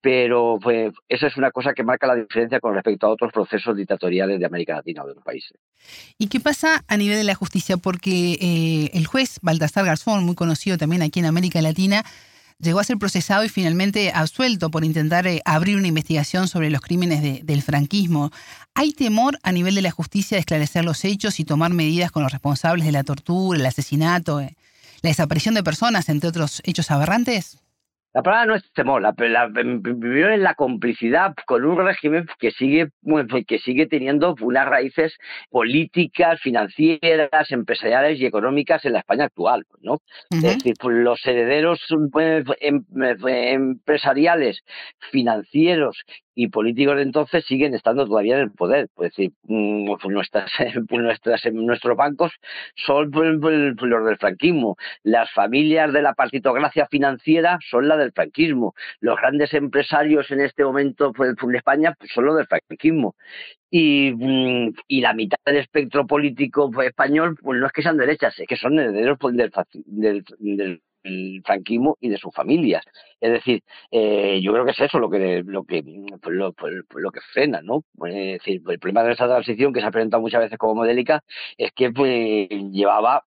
pero 0.00 0.58
pues 0.62 0.94
eso 1.08 1.26
es 1.26 1.36
una 1.36 1.50
cosa 1.50 1.74
que 1.74 1.82
marca 1.82 2.06
la 2.06 2.14
diferencia 2.14 2.60
con 2.60 2.74
respecto 2.74 3.06
a 3.06 3.10
otros 3.10 3.32
procesos 3.32 3.76
dictatoriales 3.76 4.38
de 4.38 4.46
América 4.46 4.76
Latina 4.76 5.02
o 5.02 5.06
de 5.06 5.12
otros 5.12 5.24
países. 5.24 5.58
¿Y 6.16 6.28
qué 6.28 6.38
pasa 6.40 6.84
a 6.86 6.96
nivel 6.96 7.18
de 7.18 7.24
la 7.24 7.34
justicia? 7.34 7.76
Porque 7.76 8.38
eh, 8.40 8.90
el 8.94 9.06
juez 9.06 9.38
Baltasar 9.42 9.84
Garzón, 9.84 10.24
muy 10.24 10.36
conocido 10.36 10.78
también 10.78 11.02
aquí 11.02 11.18
en 11.18 11.26
América 11.26 11.60
Latina, 11.60 12.04
llegó 12.58 12.80
a 12.80 12.84
ser 12.84 12.98
procesado 12.98 13.44
y 13.44 13.48
finalmente 13.48 14.12
absuelto 14.14 14.70
por 14.70 14.84
intentar 14.84 15.26
eh, 15.26 15.42
abrir 15.44 15.76
una 15.76 15.88
investigación 15.88 16.48
sobre 16.48 16.70
los 16.70 16.80
crímenes 16.80 17.44
del 17.44 17.62
franquismo. 17.62 18.30
¿Hay 18.74 18.92
temor 18.92 19.38
a 19.42 19.52
nivel 19.52 19.74
de 19.74 19.82
la 19.82 19.90
justicia 19.90 20.36
de 20.36 20.40
esclarecer 20.40 20.84
los 20.84 21.04
hechos 21.04 21.40
y 21.40 21.44
tomar 21.44 21.72
medidas 21.72 22.10
con 22.10 22.22
los 22.22 22.32
responsables 22.32 22.86
de 22.86 22.92
la 22.92 23.04
tortura, 23.04 23.58
el 23.58 23.66
asesinato, 23.66 24.40
eh, 24.40 24.56
la 25.02 25.10
desaparición 25.10 25.54
de 25.54 25.62
personas, 25.62 26.08
entre 26.08 26.28
otros 26.28 26.62
hechos 26.64 26.90
aberrantes? 26.90 27.58
La 28.16 28.22
palabra 28.22 28.46
no 28.46 28.54
es 28.54 28.72
temor, 28.72 29.02
la, 29.02 29.14
la, 29.18 29.50
primero 29.50 30.32
es 30.32 30.40
la 30.40 30.54
complicidad 30.54 31.34
con 31.44 31.66
un 31.66 31.76
régimen 31.76 32.26
que 32.38 32.50
sigue, 32.50 32.88
que 33.46 33.58
sigue 33.58 33.86
teniendo 33.86 34.34
unas 34.40 34.66
raíces 34.66 35.18
políticas, 35.50 36.40
financieras, 36.40 37.50
empresariales 37.50 38.18
y 38.18 38.24
económicas 38.24 38.86
en 38.86 38.94
la 38.94 39.00
España 39.00 39.24
actual, 39.24 39.66
¿no? 39.82 39.98
Es 40.30 40.40
decir, 40.40 40.72
pues, 40.80 40.96
los 40.96 41.26
herederos 41.26 41.78
pues, 42.10 42.46
em, 42.60 42.86
empresariales, 42.94 44.62
financieros 45.10 46.02
y 46.36 46.48
políticos 46.48 46.96
de 46.96 47.02
entonces 47.02 47.46
siguen 47.46 47.74
estando 47.74 48.06
todavía 48.06 48.36
en 48.36 48.42
el 48.42 48.50
poder. 48.52 48.88
Pues 48.94 49.10
decir, 49.10 49.32
mm, 49.44 49.86
pues 49.86 50.14
nuestras, 50.14 50.50
nuestras, 50.90 51.42
nuestros 51.52 51.96
bancos 51.96 52.32
son 52.74 53.10
los 53.10 54.06
del 54.06 54.18
franquismo. 54.18 54.76
Las 55.02 55.32
familias 55.32 55.92
de 55.92 56.02
la 56.02 56.12
partitocracia 56.12 56.86
financiera 56.88 57.58
son 57.68 57.88
las 57.88 57.98
del 57.98 58.12
franquismo. 58.12 58.74
Los 59.00 59.16
grandes 59.16 59.54
empresarios 59.54 60.30
en 60.30 60.42
este 60.42 60.62
momento 60.62 61.12
de 61.18 61.56
España 61.56 61.96
son 62.14 62.26
los 62.26 62.36
del 62.36 62.46
franquismo. 62.46 63.16
Y, 63.70 64.12
mm, 64.14 64.74
y, 64.88 65.00
la 65.00 65.14
mitad 65.14 65.38
del 65.44 65.56
espectro 65.56 66.06
político 66.06 66.70
español, 66.82 67.36
pues 67.42 67.58
no 67.58 67.66
es 67.66 67.72
que 67.72 67.82
sean 67.82 67.96
derechas, 67.96 68.38
es 68.38 68.46
que 68.46 68.56
son 68.56 68.78
herederos 68.78 69.18
del, 69.32 69.52
del, 69.86 70.24
del 70.38 70.82
el 71.06 71.42
franquismo 71.44 71.96
y 72.00 72.08
de 72.08 72.18
sus 72.18 72.34
familias. 72.34 72.84
Es 73.20 73.32
decir, 73.32 73.62
eh, 73.90 74.40
yo 74.42 74.52
creo 74.52 74.64
que 74.64 74.72
es 74.72 74.80
eso 74.80 74.98
lo 74.98 75.08
que 75.08 75.42
lo 75.44 75.64
que 75.64 75.82
lo, 76.26 76.54
lo 76.94 77.10
que 77.10 77.20
frena, 77.32 77.60
¿no? 77.62 77.84
Es 78.06 78.14
decir, 78.14 78.62
el 78.68 78.78
problema 78.78 79.02
de 79.04 79.12
esa 79.12 79.26
transición 79.26 79.72
que 79.72 79.80
se 79.80 79.86
ha 79.86 79.90
presentado 79.90 80.20
muchas 80.20 80.42
veces 80.42 80.58
como 80.58 80.74
modélica 80.74 81.22
es 81.56 81.72
que 81.72 81.90
pues, 81.90 82.48
llevaba 82.72 83.24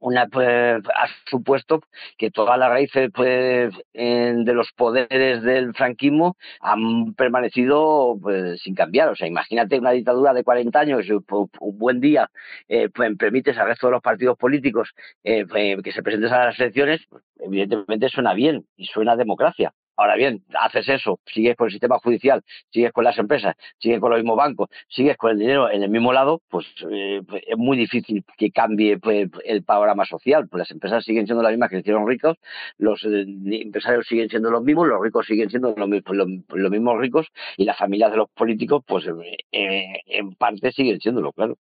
una 0.00 0.26
pues, 0.26 0.82
ha 0.86 1.06
supuesto 1.26 1.80
que 2.18 2.30
todas 2.30 2.58
las 2.58 2.70
raíces 2.70 3.10
pues, 3.14 3.72
de 3.92 4.52
los 4.54 4.72
poderes 4.72 5.42
del 5.42 5.74
franquismo 5.74 6.36
han 6.60 7.14
permanecido 7.14 8.18
pues, 8.20 8.60
sin 8.62 8.74
cambiar. 8.74 9.10
O 9.10 9.16
sea, 9.16 9.28
imagínate 9.28 9.78
una 9.78 9.92
dictadura 9.92 10.32
de 10.32 10.44
40 10.44 10.80
años, 10.80 11.06
un 11.08 11.78
buen 11.78 12.00
día 12.00 12.30
eh, 12.68 12.88
pues, 12.88 13.16
permites 13.16 13.56
al 13.58 13.68
resto 13.68 13.86
de 13.86 13.92
los 13.92 14.02
partidos 14.02 14.36
políticos 14.36 14.90
eh, 15.24 15.44
pues, 15.46 15.82
que 15.82 15.92
se 15.92 16.02
presenten 16.02 16.32
a 16.32 16.46
las 16.46 16.58
elecciones, 16.60 17.00
evidentemente 17.38 18.08
suena 18.08 18.34
bien 18.34 18.66
y 18.76 18.86
suena 18.86 19.16
democracia. 19.16 19.72
Ahora 20.00 20.16
bien, 20.16 20.42
haces 20.58 20.88
eso, 20.88 21.20
sigues 21.26 21.56
con 21.56 21.66
el 21.66 21.72
sistema 21.72 21.98
judicial, 21.98 22.42
sigues 22.72 22.90
con 22.90 23.04
las 23.04 23.18
empresas, 23.18 23.54
sigues 23.76 24.00
con 24.00 24.10
los 24.10 24.18
mismos 24.20 24.38
bancos, 24.38 24.70
sigues 24.88 25.18
con 25.18 25.32
el 25.32 25.38
dinero 25.38 25.70
en 25.70 25.82
el 25.82 25.90
mismo 25.90 26.10
lado, 26.10 26.40
pues, 26.48 26.64
eh, 26.90 27.20
pues 27.28 27.42
es 27.46 27.58
muy 27.58 27.76
difícil 27.76 28.24
que 28.38 28.50
cambie 28.50 28.98
pues, 28.98 29.28
el 29.44 29.62
panorama 29.62 30.06
social. 30.06 30.48
Pues 30.48 30.60
las 30.60 30.70
empresas 30.70 31.04
siguen 31.04 31.26
siendo 31.26 31.42
las 31.42 31.52
mismas 31.52 31.68
que 31.68 31.80
hicieron 31.80 32.08
ricos, 32.08 32.38
los 32.78 33.04
eh, 33.04 33.26
empresarios 33.60 34.06
siguen 34.06 34.30
siendo 34.30 34.50
los 34.50 34.62
mismos, 34.62 34.88
los 34.88 35.02
ricos 35.02 35.26
siguen 35.26 35.50
siendo 35.50 35.74
los, 35.76 36.70
mismos 36.70 36.98
ricos 36.98 37.26
y 37.58 37.66
las 37.66 37.76
familias 37.76 38.10
de 38.10 38.16
los 38.16 38.30
políticos, 38.30 38.82
pues 38.86 39.04
eh, 39.52 40.00
en 40.06 40.34
parte 40.34 40.72
siguen 40.72 40.98
siéndolo, 40.98 41.30
claro. 41.34 41.58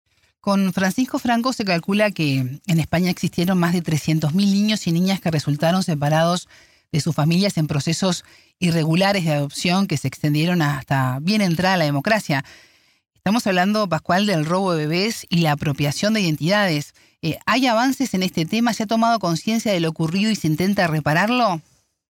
Con 0.40 0.72
Francisco 0.72 1.18
Franco 1.18 1.52
se 1.52 1.66
calcula 1.66 2.12
que 2.12 2.38
en 2.38 2.80
España 2.80 3.10
existieron 3.10 3.58
más 3.58 3.74
de 3.74 3.82
300.000 3.82 4.32
niños 4.32 4.86
y 4.86 4.92
niñas 4.92 5.20
que 5.20 5.30
resultaron 5.30 5.82
separados 5.82 6.48
de 6.92 7.00
sus 7.00 7.14
familias 7.14 7.56
en 7.56 7.66
procesos 7.66 8.24
irregulares 8.58 9.24
de 9.24 9.32
adopción 9.32 9.86
que 9.86 9.96
se 9.96 10.08
extendieron 10.08 10.62
hasta 10.62 11.18
bien 11.20 11.40
entrada 11.40 11.76
la 11.78 11.84
democracia. 11.84 12.44
Estamos 13.14 13.46
hablando, 13.46 13.88
Pascual, 13.88 14.26
del 14.26 14.44
robo 14.44 14.74
de 14.74 14.86
bebés 14.86 15.26
y 15.30 15.38
la 15.38 15.52
apropiación 15.52 16.12
de 16.12 16.20
identidades. 16.20 16.94
Eh, 17.22 17.38
¿Hay 17.46 17.66
avances 17.66 18.14
en 18.14 18.22
este 18.22 18.44
tema? 18.44 18.72
¿Se 18.72 18.82
ha 18.82 18.86
tomado 18.86 19.18
conciencia 19.18 19.72
de 19.72 19.80
lo 19.80 19.88
ocurrido 19.88 20.30
y 20.30 20.36
se 20.36 20.48
intenta 20.48 20.86
repararlo? 20.86 21.60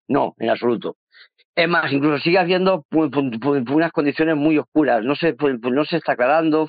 No, 0.09 0.35
en 0.39 0.51
absoluto. 0.51 0.97
Es 1.55 1.69
más, 1.69 1.93
incluso 1.93 2.19
sigue 2.23 2.39
habiendo 2.39 2.87
unas 2.91 3.93
condiciones 3.93 4.37
muy 4.37 4.57
oscuras. 4.59 5.05
No 5.05 5.15
se, 5.15 5.37
no 5.61 5.85
se 5.85 5.99
está 5.99 6.13
aclarando, 6.13 6.69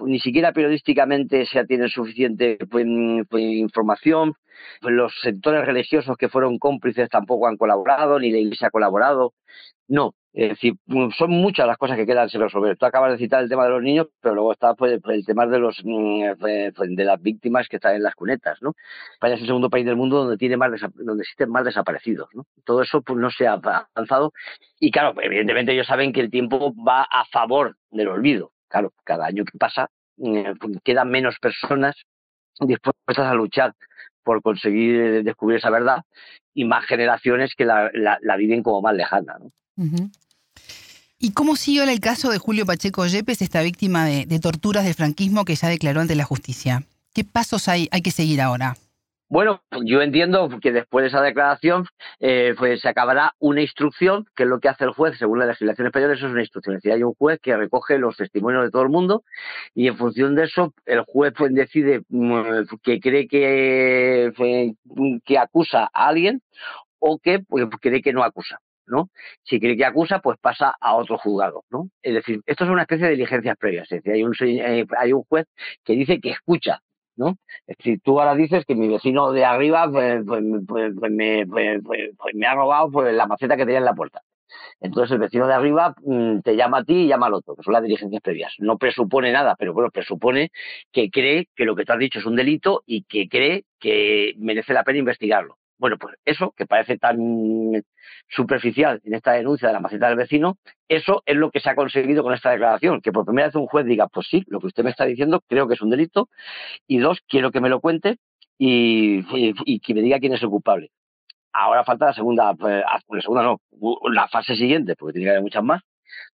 ni 0.00 0.20
siquiera 0.20 0.52
periodísticamente 0.52 1.44
se 1.46 1.64
tiene 1.64 1.88
suficiente 1.88 2.56
información. 3.32 4.34
Los 4.82 5.12
sectores 5.22 5.64
religiosos 5.66 6.16
que 6.16 6.28
fueron 6.28 6.58
cómplices 6.58 7.08
tampoco 7.08 7.48
han 7.48 7.56
colaborado, 7.56 8.20
ni 8.20 8.30
la 8.30 8.38
Iglesia 8.38 8.68
ha 8.68 8.70
colaborado. 8.70 9.34
No, 9.88 10.14
es 10.34 10.48
decir, 10.50 10.74
son 11.18 11.30
muchas 11.30 11.66
las 11.66 11.76
cosas 11.76 11.96
que 11.96 12.06
quedan 12.06 12.28
sin 12.30 12.40
resolver. 12.40 12.76
Tú 12.78 12.86
acabas 12.86 13.12
de 13.12 13.18
citar 13.18 13.42
el 13.42 13.50
tema 13.50 13.64
de 13.64 13.70
los 13.70 13.82
niños, 13.82 14.06
pero 14.20 14.34
luego 14.34 14.52
está 14.52 14.74
pues, 14.74 14.98
el 15.04 15.26
tema 15.26 15.46
de 15.46 15.58
los 15.58 15.82
mm, 15.84 16.22
eh, 16.46 16.72
de 16.74 17.04
las 17.04 17.20
víctimas 17.20 17.68
que 17.68 17.76
están 17.76 17.96
en 17.96 18.02
las 18.02 18.14
cunetas, 18.14 18.62
¿no? 18.62 18.72
España 19.12 19.34
es 19.34 19.42
el 19.42 19.46
segundo 19.46 19.68
país 19.68 19.84
del 19.84 19.96
mundo 19.96 20.18
donde 20.18 20.38
tiene 20.38 20.56
más 20.56 20.70
donde 20.94 21.22
existen 21.22 21.50
más 21.50 21.64
desaparecidos, 21.64 22.28
¿no? 22.32 22.46
Todo 22.64 22.82
eso 22.82 23.02
pues 23.02 23.18
no 23.18 23.30
se 23.30 23.46
ha 23.46 23.52
avanzado 23.52 24.32
y 24.80 24.90
claro, 24.90 25.14
evidentemente 25.20 25.72
ellos 25.72 25.86
saben 25.86 26.12
que 26.12 26.20
el 26.20 26.30
tiempo 26.30 26.72
va 26.74 27.02
a 27.02 27.24
favor 27.26 27.76
del 27.90 28.08
olvido. 28.08 28.52
Claro, 28.68 28.92
cada 29.04 29.26
año 29.26 29.44
que 29.44 29.58
pasa 29.58 29.90
eh, 30.24 30.54
pues, 30.58 30.78
quedan 30.82 31.10
menos 31.10 31.38
personas 31.40 31.94
dispuestas 32.58 33.26
a 33.26 33.34
luchar 33.34 33.74
por 34.24 34.40
conseguir 34.40 35.24
descubrir 35.24 35.58
esa 35.58 35.70
verdad 35.70 36.02
y 36.54 36.64
más 36.64 36.86
generaciones 36.86 37.54
que 37.54 37.64
la, 37.64 37.90
viven 38.38 38.62
como 38.62 38.80
más 38.80 38.94
lejana. 38.94 39.36
¿no? 39.38 39.50
¿Y 41.24 41.32
cómo 41.34 41.54
ahora 41.54 41.92
el 41.92 42.00
caso 42.00 42.30
de 42.30 42.38
Julio 42.38 42.66
Pacheco 42.66 43.06
Yepes, 43.06 43.42
esta 43.42 43.62
víctima 43.62 44.04
de, 44.06 44.40
torturas 44.40 44.84
del 44.84 44.94
franquismo 44.94 45.44
que 45.44 45.54
ya 45.54 45.68
declaró 45.68 46.00
ante 46.00 46.16
la 46.16 46.24
justicia? 46.24 46.82
¿Qué 47.14 47.22
pasos 47.24 47.68
hay, 47.68 47.86
que 47.86 48.10
seguir 48.10 48.40
ahora? 48.40 48.74
Bueno, 49.28 49.62
yo 49.84 50.02
entiendo 50.02 50.48
que 50.60 50.72
después 50.72 51.04
de 51.04 51.08
esa 51.08 51.22
declaración 51.22 51.86
eh, 52.20 52.54
pues 52.58 52.80
se 52.80 52.88
acabará 52.88 53.34
una 53.38 53.62
instrucción, 53.62 54.26
que 54.34 54.42
es 54.42 54.48
lo 54.48 54.58
que 54.58 54.68
hace 54.68 54.84
el 54.84 54.90
juez 54.90 55.16
según 55.16 55.38
la 55.38 55.46
legislación 55.46 55.86
española, 55.86 56.14
eso 56.14 56.26
es 56.26 56.32
una 56.32 56.42
instrucción. 56.42 56.74
Es 56.74 56.82
decir, 56.82 56.92
hay 56.92 57.02
un 57.02 57.14
juez 57.14 57.38
que 57.40 57.56
recoge 57.56 57.98
los 57.98 58.16
testimonios 58.16 58.64
de 58.64 58.70
todo 58.70 58.82
el 58.82 58.90
mundo 58.90 59.22
y 59.74 59.86
en 59.86 59.96
función 59.96 60.34
de 60.34 60.44
eso 60.44 60.74
el 60.86 61.02
juez 61.02 61.32
pues, 61.38 61.54
decide 61.54 62.02
mm, 62.08 62.64
que 62.82 63.00
cree 63.00 63.28
que, 63.28 64.32
que 65.24 65.38
acusa 65.38 65.88
a 65.94 66.08
alguien 66.08 66.42
o 66.98 67.18
que 67.18 67.38
pues, 67.38 67.64
cree 67.80 68.02
que 68.02 68.12
no 68.12 68.24
acusa. 68.24 68.60
¿No? 68.86 69.10
Si 69.42 69.60
cree 69.60 69.76
que 69.76 69.84
acusa, 69.84 70.20
pues 70.20 70.38
pasa 70.40 70.74
a 70.80 70.94
otro 70.94 71.18
juzgado, 71.18 71.64
¿no? 71.70 71.88
Es 72.02 72.14
decir, 72.14 72.40
esto 72.46 72.64
es 72.64 72.70
una 72.70 72.82
especie 72.82 73.06
de 73.06 73.12
diligencias 73.12 73.56
previas, 73.56 73.90
es 73.90 74.02
decir, 74.02 74.12
hay 74.12 74.24
un, 74.24 74.34
eh, 74.40 74.86
hay 74.98 75.12
un 75.12 75.22
juez 75.24 75.46
que 75.84 75.94
dice 75.94 76.20
que 76.20 76.30
escucha, 76.30 76.80
¿no? 77.16 77.36
Es 77.66 77.76
decir, 77.78 78.00
tú 78.02 78.20
ahora 78.20 78.34
dices 78.34 78.64
que 78.66 78.74
mi 78.74 78.88
vecino 78.88 79.32
de 79.32 79.44
arriba 79.44 79.90
pues, 79.90 80.22
pues, 80.26 80.42
pues, 80.66 81.12
me, 81.12 82.46
ha 82.46 82.54
robado 82.54 83.02
la 83.10 83.26
maceta 83.26 83.56
que 83.56 83.64
tenía 83.64 83.78
en 83.78 83.84
la 83.84 83.94
puerta. 83.94 84.22
Entonces 84.80 85.12
el 85.12 85.18
vecino 85.18 85.46
de 85.46 85.54
arriba 85.54 85.94
mm, 86.02 86.40
te 86.40 86.56
llama 86.56 86.78
a 86.78 86.84
ti 86.84 87.04
y 87.04 87.08
llama 87.08 87.26
al 87.26 87.34
otro, 87.34 87.56
que 87.56 87.62
son 87.62 87.72
las 87.72 87.82
diligencias 87.82 88.22
previas. 88.22 88.52
No 88.58 88.78
presupone 88.78 89.32
nada, 89.32 89.56
pero 89.58 89.72
bueno, 89.72 89.90
presupone 89.90 90.50
que 90.92 91.10
cree 91.10 91.48
que 91.54 91.64
lo 91.64 91.74
que 91.74 91.84
tú 91.84 91.92
has 91.92 91.98
dicho 91.98 92.18
es 92.18 92.26
un 92.26 92.36
delito 92.36 92.82
y 92.86 93.04
que 93.04 93.28
cree 93.28 93.64
que 93.78 94.34
merece 94.38 94.74
la 94.74 94.84
pena 94.84 94.98
investigarlo. 94.98 95.58
Bueno, 95.78 95.96
pues 95.98 96.16
eso, 96.24 96.52
que 96.56 96.66
parece 96.66 96.98
tan 96.98 97.82
superficial 98.28 99.00
en 99.04 99.14
esta 99.14 99.32
denuncia 99.32 99.68
de 99.68 99.74
la 99.74 99.80
maceta 99.80 100.08
del 100.08 100.16
vecino, 100.16 100.58
eso 100.88 101.22
es 101.26 101.36
lo 101.36 101.50
que 101.50 101.60
se 101.60 101.70
ha 101.70 101.74
conseguido 101.74 102.22
con 102.22 102.34
esta 102.34 102.50
declaración, 102.50 103.00
que 103.00 103.12
por 103.12 103.24
primera 103.24 103.48
vez 103.48 103.54
un 103.54 103.66
juez 103.66 103.86
diga, 103.86 104.08
pues 104.08 104.26
sí, 104.28 104.44
lo 104.46 104.60
que 104.60 104.68
usted 104.68 104.84
me 104.84 104.90
está 104.90 105.04
diciendo 105.04 105.42
creo 105.48 105.68
que 105.68 105.74
es 105.74 105.82
un 105.82 105.90
delito, 105.90 106.28
y 106.86 106.98
dos, 106.98 107.20
quiero 107.28 107.50
que 107.50 107.60
me 107.60 107.68
lo 107.68 107.80
cuente 107.80 108.18
y, 108.58 109.22
que 109.80 109.94
me 109.94 110.02
diga 110.02 110.18
quién 110.18 110.34
es 110.34 110.42
el 110.42 110.48
culpable. 110.48 110.90
Ahora 111.52 111.84
falta 111.84 112.06
la 112.06 112.14
segunda, 112.14 112.50
ah, 112.50 113.00
la 113.08 113.20
segunda 113.20 113.42
no, 113.42 113.60
la 114.10 114.28
fase 114.28 114.56
siguiente, 114.56 114.96
porque 114.96 115.14
tiene 115.14 115.26
que 115.26 115.30
haber 115.30 115.42
muchas 115.42 115.64
más, 115.64 115.82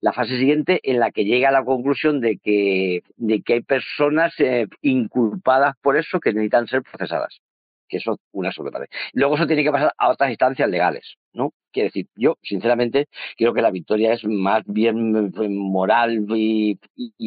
la 0.01 0.13
fase 0.13 0.39
siguiente 0.39 0.81
en 0.83 1.01
la 1.01 1.11
que 1.11 1.25
llega 1.25 1.49
a 1.49 1.53
la 1.53 1.65
conclusión 1.65 2.21
de 2.21 2.39
que, 2.39 3.03
de 3.17 3.43
que 3.43 3.55
hay 3.55 3.63
personas 3.63 4.33
eh, 4.39 4.67
inculpadas 4.83 5.77
por 5.81 5.97
eso 5.97 6.21
que 6.21 6.33
necesitan 6.33 6.67
ser 6.67 6.83
procesadas 6.83 7.41
que 7.89 7.99
eso 7.99 8.19
una 8.33 8.53
sola 8.53 8.71
Luego 9.13 9.37
eso 9.37 9.47
tiene 9.47 9.65
que 9.65 9.71
pasar 9.71 9.93
a 9.97 10.11
otras 10.11 10.31
instancias 10.31 10.69
legales, 10.69 11.17
¿no? 11.33 11.53
Quiere 11.73 11.89
decir, 11.89 12.07
yo 12.17 12.37
sinceramente 12.43 13.07
creo 13.37 13.55
que 13.55 13.63
la 13.63 13.71
victoria 13.71 14.13
es 14.13 14.25
más 14.25 14.63
bien 14.67 15.33
pues, 15.33 15.51
moral 15.51 16.27
y, 16.35 16.79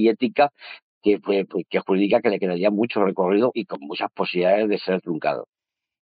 ética 0.07 0.51
que, 1.01 1.19
pues, 1.19 1.45
pues, 1.49 1.65
que 1.69 1.79
jurídica 1.79 2.21
que 2.21 2.29
le 2.29 2.39
quedaría 2.39 2.69
mucho 2.69 3.03
recorrido 3.03 3.51
y 3.53 3.65
con 3.65 3.79
muchas 3.81 4.11
posibilidades 4.11 4.69
de 4.69 4.77
ser 4.79 5.01
truncado. 5.01 5.47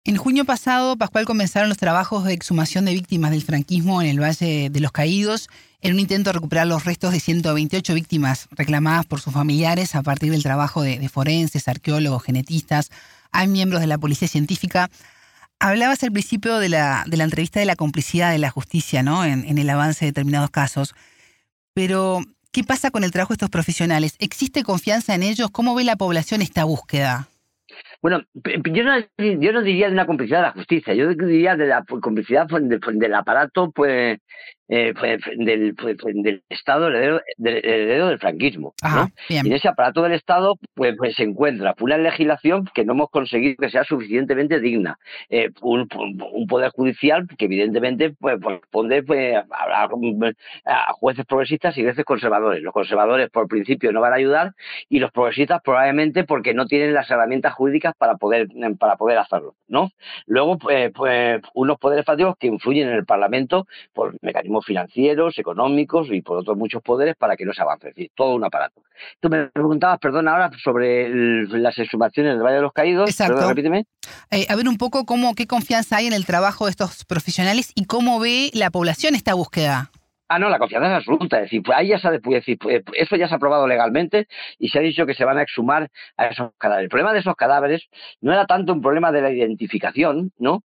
En 0.04 0.16
junio 0.16 0.44
pasado, 0.44 0.96
Pascual, 0.96 1.26
comenzaron 1.26 1.68
los 1.68 1.78
trabajos 1.78 2.24
de 2.24 2.32
exhumación 2.32 2.84
de 2.84 2.92
víctimas 2.92 3.30
del 3.30 3.42
franquismo 3.42 4.02
en 4.02 4.08
el 4.08 4.20
Valle 4.20 4.68
de 4.68 4.80
los 4.80 4.90
Caídos, 4.90 5.48
en 5.80 5.92
un 5.92 6.00
intento 6.00 6.30
de 6.30 6.34
recuperar 6.34 6.66
los 6.66 6.84
restos 6.84 7.12
de 7.12 7.20
128 7.20 7.94
víctimas 7.94 8.48
reclamadas 8.50 9.06
por 9.06 9.20
sus 9.20 9.32
familiares 9.32 9.94
a 9.94 10.02
partir 10.02 10.32
del 10.32 10.42
trabajo 10.42 10.82
de 10.82 11.08
forenses, 11.08 11.68
arqueólogos, 11.68 12.24
genetistas, 12.24 12.90
hay 13.32 13.48
miembros 13.48 13.80
de 13.80 13.86
la 13.86 13.98
policía 13.98 14.28
científica. 14.28 14.88
Hablabas 15.58 16.02
al 16.02 16.12
principio 16.12 16.58
de 16.58 16.68
la, 16.68 17.04
de 17.06 17.16
la 17.16 17.24
entrevista 17.24 17.60
de 17.60 17.66
la 17.66 17.76
complicidad 17.76 18.32
de 18.32 18.38
la 18.38 18.50
justicia 18.50 19.02
¿no? 19.02 19.24
En, 19.24 19.44
en 19.44 19.58
el 19.58 19.70
avance 19.70 20.04
de 20.04 20.10
determinados 20.10 20.50
casos. 20.50 20.94
Pero, 21.74 22.20
¿qué 22.52 22.64
pasa 22.64 22.90
con 22.90 23.04
el 23.04 23.10
trabajo 23.10 23.32
de 23.32 23.36
estos 23.36 23.50
profesionales? 23.50 24.16
¿Existe 24.18 24.62
confianza 24.62 25.14
en 25.14 25.22
ellos? 25.22 25.50
¿Cómo 25.50 25.74
ve 25.74 25.84
la 25.84 25.96
población 25.96 26.42
esta 26.42 26.64
búsqueda? 26.64 27.28
Bueno, 28.02 28.22
yo 28.34 28.82
no, 28.82 28.98
yo 29.18 29.52
no 29.52 29.62
diría 29.62 29.86
de 29.86 29.92
una 29.92 30.06
complicidad 30.06 30.38
de 30.38 30.46
la 30.48 30.52
justicia, 30.52 30.92
yo 30.92 31.08
diría 31.14 31.56
de 31.56 31.66
la 31.66 31.84
complicidad 31.84 32.46
del 32.48 33.14
aparato 33.14 33.70
pues, 33.70 34.18
eh, 34.74 34.94
del, 35.36 35.74
del, 35.74 36.42
Estado 36.48 36.88
heredero, 36.88 37.20
del, 38.08 38.18
franquismo. 38.18 38.72
y 39.28 39.36
en 39.36 39.52
ese 39.52 39.68
aparato 39.68 40.02
del 40.02 40.12
Estado 40.12 40.56
pues, 40.72 40.94
pues, 40.96 41.14
se 41.14 41.24
encuentra 41.24 41.74
una 41.80 41.98
legislación 41.98 42.66
que 42.72 42.82
no 42.82 42.94
hemos 42.94 43.10
conseguido 43.10 43.56
que 43.58 43.68
sea 43.68 43.84
suficientemente 43.84 44.60
digna, 44.60 44.98
eh, 45.28 45.50
un, 45.60 45.86
poder 46.48 46.70
judicial 46.70 47.26
que 47.36 47.44
evidentemente 47.44 48.14
pues, 48.18 48.40
responde 48.40 49.02
pues, 49.02 49.36
a, 49.36 49.88
a, 50.64 50.92
jueces 50.94 51.26
progresistas 51.26 51.76
y 51.76 51.82
jueces 51.82 52.06
conservadores. 52.06 52.62
Los 52.62 52.72
conservadores 52.72 53.28
por 53.28 53.48
principio 53.48 53.92
no 53.92 54.00
van 54.00 54.14
a 54.14 54.16
ayudar 54.16 54.52
y 54.88 55.00
los 55.00 55.12
progresistas 55.12 55.60
probablemente 55.62 56.24
porque 56.24 56.54
no 56.54 56.64
tienen 56.64 56.94
las 56.94 57.10
herramientas 57.10 57.52
jurídicas 57.52 57.92
para 57.98 58.16
poder, 58.16 58.48
para 58.78 58.96
poder 58.96 59.18
hacerlo. 59.18 59.54
¿no? 59.68 59.90
Luego, 60.24 60.56
pues, 60.56 60.90
pues 60.94 61.42
unos 61.52 61.78
poderes 61.78 62.06
fácticos 62.06 62.36
que 62.38 62.46
influyen 62.46 62.88
en 62.88 62.94
el 62.94 63.04
Parlamento 63.04 63.66
por 63.92 64.16
mecanismos 64.22 64.61
financieros, 64.64 65.38
económicos 65.38 66.08
y 66.10 66.22
por 66.22 66.38
otros 66.38 66.56
muchos 66.56 66.82
poderes 66.82 67.16
para 67.16 67.36
que 67.36 67.44
no 67.44 67.52
se 67.52 67.62
avance. 67.62 67.88
Es 67.88 67.94
decir, 67.94 68.10
todo 68.14 68.34
un 68.34 68.44
aparato. 68.44 68.82
Tú 69.20 69.28
me 69.28 69.46
preguntabas, 69.46 69.98
perdón, 69.98 70.28
ahora 70.28 70.50
sobre 70.62 71.08
las 71.46 71.78
exhumaciones 71.78 72.34
del 72.34 72.42
Valle 72.42 72.56
de 72.56 72.62
los 72.62 72.72
Caídos. 72.72 73.10
Exacto. 73.10 73.48
repíteme. 73.48 73.86
Eh, 74.30 74.46
a 74.48 74.56
ver 74.56 74.68
un 74.68 74.78
poco 74.78 75.04
cómo, 75.04 75.34
qué 75.34 75.46
confianza 75.46 75.96
hay 75.96 76.06
en 76.06 76.12
el 76.12 76.26
trabajo 76.26 76.66
de 76.66 76.70
estos 76.70 77.04
profesionales 77.04 77.72
y 77.74 77.86
cómo 77.86 78.20
ve 78.20 78.50
la 78.54 78.70
población 78.70 79.14
esta 79.14 79.34
búsqueda. 79.34 79.90
Ah, 80.34 80.38
no, 80.38 80.48
la 80.48 80.58
confianza 80.58 80.88
es 80.88 80.94
absoluta. 80.94 81.36
Es 81.36 81.42
decir, 81.42 81.62
pues 81.62 81.76
ahí 81.76 81.88
ya 81.88 81.98
se 81.98 82.08
ha, 82.08 82.10
decir, 82.10 82.56
pues, 82.58 82.82
eso 82.94 83.16
ya 83.16 83.28
se 83.28 83.34
ha 83.34 83.36
aprobado 83.36 83.66
legalmente 83.66 84.28
y 84.58 84.70
se 84.70 84.78
ha 84.78 84.80
dicho 84.82 85.04
que 85.04 85.12
se 85.12 85.26
van 85.26 85.36
a 85.36 85.42
exhumar 85.42 85.90
a 86.16 86.26
esos 86.28 86.52
cadáveres. 86.56 86.84
El 86.84 86.88
problema 86.88 87.12
de 87.12 87.18
esos 87.18 87.36
cadáveres 87.36 87.86
no 88.22 88.32
era 88.32 88.46
tanto 88.46 88.72
un 88.72 88.80
problema 88.80 89.12
de 89.12 89.20
la 89.20 89.30
identificación, 89.30 90.32
¿no? 90.38 90.62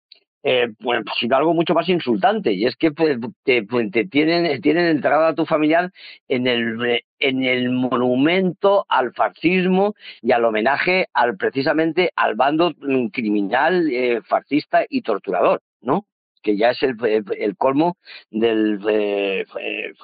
Eh, 0.45 0.67
pues, 0.81 0.99
sino 1.19 1.37
algo 1.37 1.53
mucho 1.53 1.73
más 1.73 1.87
insultante, 1.87 2.51
y 2.51 2.65
es 2.65 2.75
que 2.75 2.91
pues, 2.91 3.17
te, 3.43 3.63
pues, 3.63 3.89
te, 3.91 4.05
tienen, 4.05 4.61
tienen 4.61 4.87
enterrado 4.87 5.25
a 5.25 5.35
tu 5.35 5.45
familiar 5.45 5.91
en 6.27 6.47
el, 6.47 7.01
en 7.19 7.43
el 7.45 7.69
monumento 7.69 8.85
al 8.89 9.13
fascismo 9.13 9.95
y 10.21 10.33
al 10.33 10.43
homenaje 10.43 11.07
al 11.13 11.37
precisamente 11.37 12.11
al 12.17 12.35
bando 12.35 12.73
criminal, 13.13 13.89
eh, 13.89 14.21
fascista 14.23 14.83
y 14.89 15.01
torturador, 15.01 15.61
¿no? 15.81 16.07
que 16.43 16.57
ya 16.57 16.71
es 16.71 16.83
el, 16.83 16.97
el 17.39 17.55
colmo 17.55 17.97
del, 18.29 18.79
eh, 18.89 19.45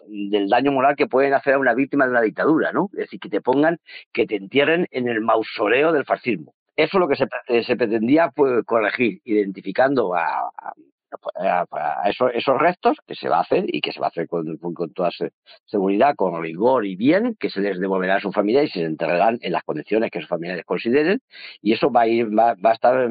del 0.07 0.47
daño 0.47 0.71
moral 0.71 0.95
que 0.95 1.07
pueden 1.07 1.33
hacer 1.33 1.55
a 1.55 1.59
una 1.59 1.73
víctima 1.73 2.05
de 2.05 2.11
una 2.11 2.21
dictadura, 2.21 2.71
¿no? 2.71 2.89
Es 2.93 2.99
decir, 2.99 3.19
que 3.19 3.29
te 3.29 3.41
pongan, 3.41 3.77
que 4.13 4.25
te 4.25 4.37
entierren 4.37 4.87
en 4.91 5.09
el 5.09 5.19
mausoleo 5.19 5.91
del 5.91 6.05
fascismo. 6.05 6.53
Eso 6.79 6.95
es 6.95 7.01
lo 7.01 7.09
que 7.09 7.17
se, 7.17 7.27
eh, 7.47 7.63
se 7.65 7.75
pretendía 7.75 8.29
pues, 8.33 8.63
corregir, 8.65 9.19
identificando 9.25 10.15
a, 10.15 10.49
esos, 12.05 12.57
restos, 12.57 12.97
que 13.05 13.15
se 13.15 13.27
va 13.27 13.39
a 13.39 13.41
hacer 13.41 13.65
y 13.67 13.81
que 13.81 13.91
se 13.91 13.99
va 13.99 14.05
a 14.05 14.09
hacer 14.09 14.29
con, 14.29 14.57
toda 14.93 15.09
seguridad, 15.65 16.15
con 16.15 16.41
rigor 16.41 16.85
y 16.85 16.95
bien, 16.95 17.35
que 17.37 17.49
se 17.49 17.59
les 17.59 17.81
devolverá 17.81 18.15
a 18.15 18.21
su 18.21 18.31
familia 18.31 18.63
y 18.63 18.69
se 18.69 18.79
les 18.79 18.87
enterrarán 18.87 19.39
en 19.41 19.51
las 19.51 19.63
condiciones 19.63 20.09
que 20.09 20.21
sus 20.21 20.29
familiares 20.29 20.63
consideren, 20.63 21.19
y 21.61 21.73
eso 21.73 21.91
va 21.91 22.01
a 22.01 22.07
ir, 22.07 22.27
va, 22.27 22.55
va 22.55 22.69
a 22.69 22.73
estar 22.73 23.09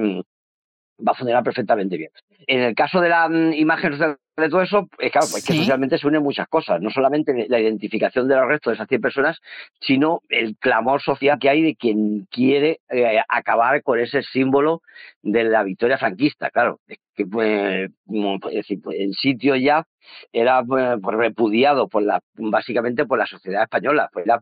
va 1.07 1.13
a 1.13 1.15
funcionar 1.15 1.45
perfectamente 1.45 1.99
bien. 1.99 2.11
En 2.47 2.61
el 2.61 2.75
caso 2.75 3.01
de 3.01 3.11
la 3.11 3.29
mm, 3.29 3.53
imagen 3.53 3.93
de 4.43 4.49
todo 4.49 4.63
eso, 4.63 4.89
es 4.99 5.11
claro, 5.11 5.27
pues 5.31 5.45
que 5.45 5.55
socialmente 5.55 5.99
se 5.99 6.07
unen 6.07 6.23
muchas 6.23 6.49
cosas, 6.49 6.81
no 6.81 6.91
solamente 6.91 7.47
la 7.49 7.61
identificación 7.61 8.29
de 8.29 8.37
los 8.37 8.47
restos 8.47 8.73
de 8.73 8.75
esas 8.75 8.89
100 8.89 9.01
personas, 9.01 9.41
sino 9.81 10.23
el 10.29 10.57
clamor 10.57 11.03
social 11.03 11.39
que 11.39 11.49
hay 11.49 11.63
de 11.63 11.77
quien 11.77 12.27
quiere 12.31 12.81
eh, 12.91 13.21
acabar 13.29 13.83
con 13.83 13.99
ese 13.99 14.23
símbolo 14.23 14.83
de 15.23 15.45
la 15.45 15.63
victoria 15.63 15.99
franquista, 15.99 16.51
claro, 16.51 16.81
que 17.19 17.27
pues, 17.27 17.91
el 18.07 19.15
sitio 19.15 19.57
ya 19.57 19.85
era 20.33 20.63
pues, 20.63 20.99
repudiado 21.03 21.89
por 21.89 22.03
la 22.03 22.21
básicamente 22.35 23.07
por 23.07 23.19
la 23.19 23.27
sociedad 23.27 23.65
española, 23.65 24.09
pues 24.13 24.25
era 24.25 24.41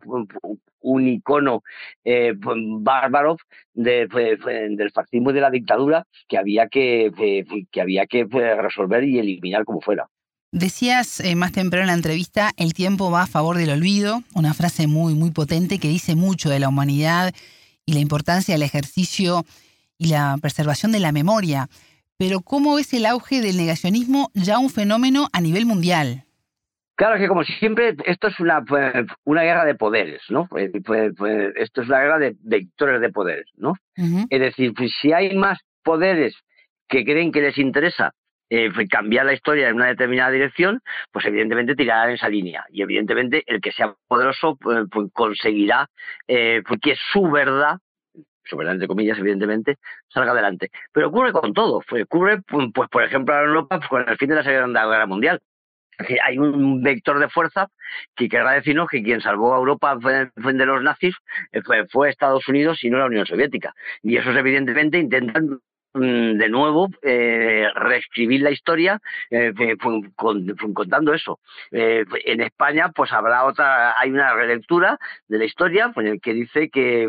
un 0.81 1.09
icono 1.09 1.63
eh, 2.05 2.35
bárbaro 2.37 3.37
de, 3.73 4.07
del 4.07 4.91
fascismo 4.93 5.31
y 5.31 5.35
de 5.35 5.41
la 5.41 5.51
dictadura 5.51 6.05
que 6.29 6.39
había 6.39 6.69
que, 6.69 7.11
que 7.73 7.81
había 7.81 8.07
que 8.07 8.25
resolver 8.25 9.05
y 9.05 9.19
eliminar 9.19 9.65
como 9.65 9.81
fuera. 9.87 10.11
Decías 10.53 11.21
eh, 11.21 11.35
más 11.35 11.53
temprano 11.53 11.85
en 11.85 11.89
la 11.89 11.95
entrevista, 11.95 12.51
el 12.57 12.73
tiempo 12.73 13.11
va 13.11 13.23
a 13.23 13.27
favor 13.27 13.57
del 13.57 13.71
olvido, 13.71 14.23
una 14.35 14.55
frase 14.55 14.87
muy, 14.87 15.15
muy 15.15 15.31
potente 15.31 15.79
que 15.79 15.89
dice 15.89 16.15
mucho 16.15 16.51
de 16.51 16.61
la 16.61 16.69
humanidad 16.69 17.33
y 17.85 17.93
la 17.93 18.01
importancia 18.01 18.55
del 18.55 18.63
ejercicio 18.63 19.45
y 19.99 20.09
la 20.09 20.37
preservación 20.41 20.93
de 20.93 21.01
la 21.01 21.13
memoria. 21.13 21.69
Pero 22.19 22.41
¿cómo 22.41 22.77
ves 22.77 22.93
el 22.95 23.07
auge 23.07 23.41
del 23.41 23.57
negacionismo 23.59 24.31
ya 24.35 24.59
un 24.59 24.71
fenómeno 24.71 25.29
a 25.33 25.41
nivel 25.41 25.67
mundial? 25.67 26.25
Claro 26.97 27.19
que 27.19 27.29
como 27.29 27.45
siempre 27.45 27.95
esto 28.07 28.29
es 28.29 28.41
una, 28.41 28.65
una 29.25 29.43
guerra 29.43 29.67
de 29.67 29.75
poderes, 29.75 30.23
¿no? 30.31 30.49
Esto 30.57 31.83
es 31.83 31.89
una 31.89 32.01
guerra 32.01 32.19
de 32.19 32.35
vectores 32.41 33.03
de 33.03 33.11
poderes, 33.11 33.47
¿no? 33.57 33.75
Es 34.31 34.41
decir, 34.41 34.73
si 35.03 35.13
hay 35.13 35.37
más 35.37 35.59
poderes 35.83 36.35
que 36.89 37.05
creen 37.05 37.33
que 37.33 37.43
les 37.43 37.59
interesa 37.59 38.15
eh, 38.51 38.71
cambiar 38.89 39.27
la 39.27 39.33
historia 39.33 39.69
en 39.69 39.77
una 39.77 39.87
determinada 39.87 40.31
dirección, 40.31 40.81
pues 41.13 41.25
evidentemente 41.27 41.75
tirará 41.75 42.09
en 42.09 42.15
esa 42.15 42.29
línea. 42.29 42.65
Y 42.71 42.83
evidentemente 42.83 43.43
el 43.47 43.61
que 43.61 43.73
sea 43.73 43.95
poderoso 44.09 44.57
pues, 44.57 44.85
pues 44.91 45.09
conseguirá 45.13 45.89
eh, 46.29 46.63
que 46.81 46.97
su 47.13 47.31
verdad 47.31 47.79
su 48.47 48.57
verdad 48.57 48.75
entre 48.75 48.89
comillas, 48.89 49.19
evidentemente, 49.19 49.77
salga 50.09 50.33
adelante. 50.33 50.71
Pero 50.93 51.09
ocurre 51.09 51.33
con 51.33 51.53
todo. 51.53 51.79
Ocurre, 51.79 52.43
pues, 52.43 52.89
por 52.91 53.03
ejemplo, 53.03 53.35
en 53.35 53.49
Europa 53.49 53.81
con 53.89 54.09
el 54.09 54.17
fin 54.17 54.29
de 54.29 54.37
la 54.37 54.45
Segunda 54.45 54.87
Guerra 54.87 55.07
Mundial. 55.07 55.41
Hay 56.23 56.39
un 56.39 56.83
vector 56.83 57.19
de 57.19 57.29
fuerza 57.29 57.69
que 58.15 58.29
querrá 58.29 58.53
decirnos 58.53 58.89
que 58.89 59.03
quien 59.03 59.23
salvó 59.23 59.55
a 59.55 59.59
Europa 59.59 59.97
de 59.97 60.67
los 60.67 60.83
nazis 60.83 61.15
eh, 61.53 61.63
fue, 61.91 62.11
Estados 62.11 62.47
Unidos 62.49 62.85
y 62.85 62.91
no 62.91 62.99
la 62.99 63.07
Unión 63.07 63.27
Soviética. 63.27 63.75
Y 64.03 64.17
eso 64.17 64.31
es 64.31 64.37
evidentemente 64.37 64.99
intentan 64.99 65.59
de 65.97 66.49
nuevo 66.49 66.89
eh, 67.03 67.67
reescribir 67.75 68.43
la 68.43 68.51
historia 68.51 69.01
eh, 69.31 69.53
contando 70.75 71.15
eso. 71.15 71.41
Eh, 71.71 72.05
en 72.25 72.41
España, 72.41 72.91
pues 72.95 73.13
habrá 73.13 73.45
otra, 73.45 73.99
hay 73.99 74.11
una 74.11 74.35
relectura 74.35 74.99
de 75.29 75.39
la 75.39 75.45
historia 75.45 75.93
en 75.97 76.07
el 76.07 76.21
que 76.21 76.35
dice 76.35 76.69
que, 76.69 77.09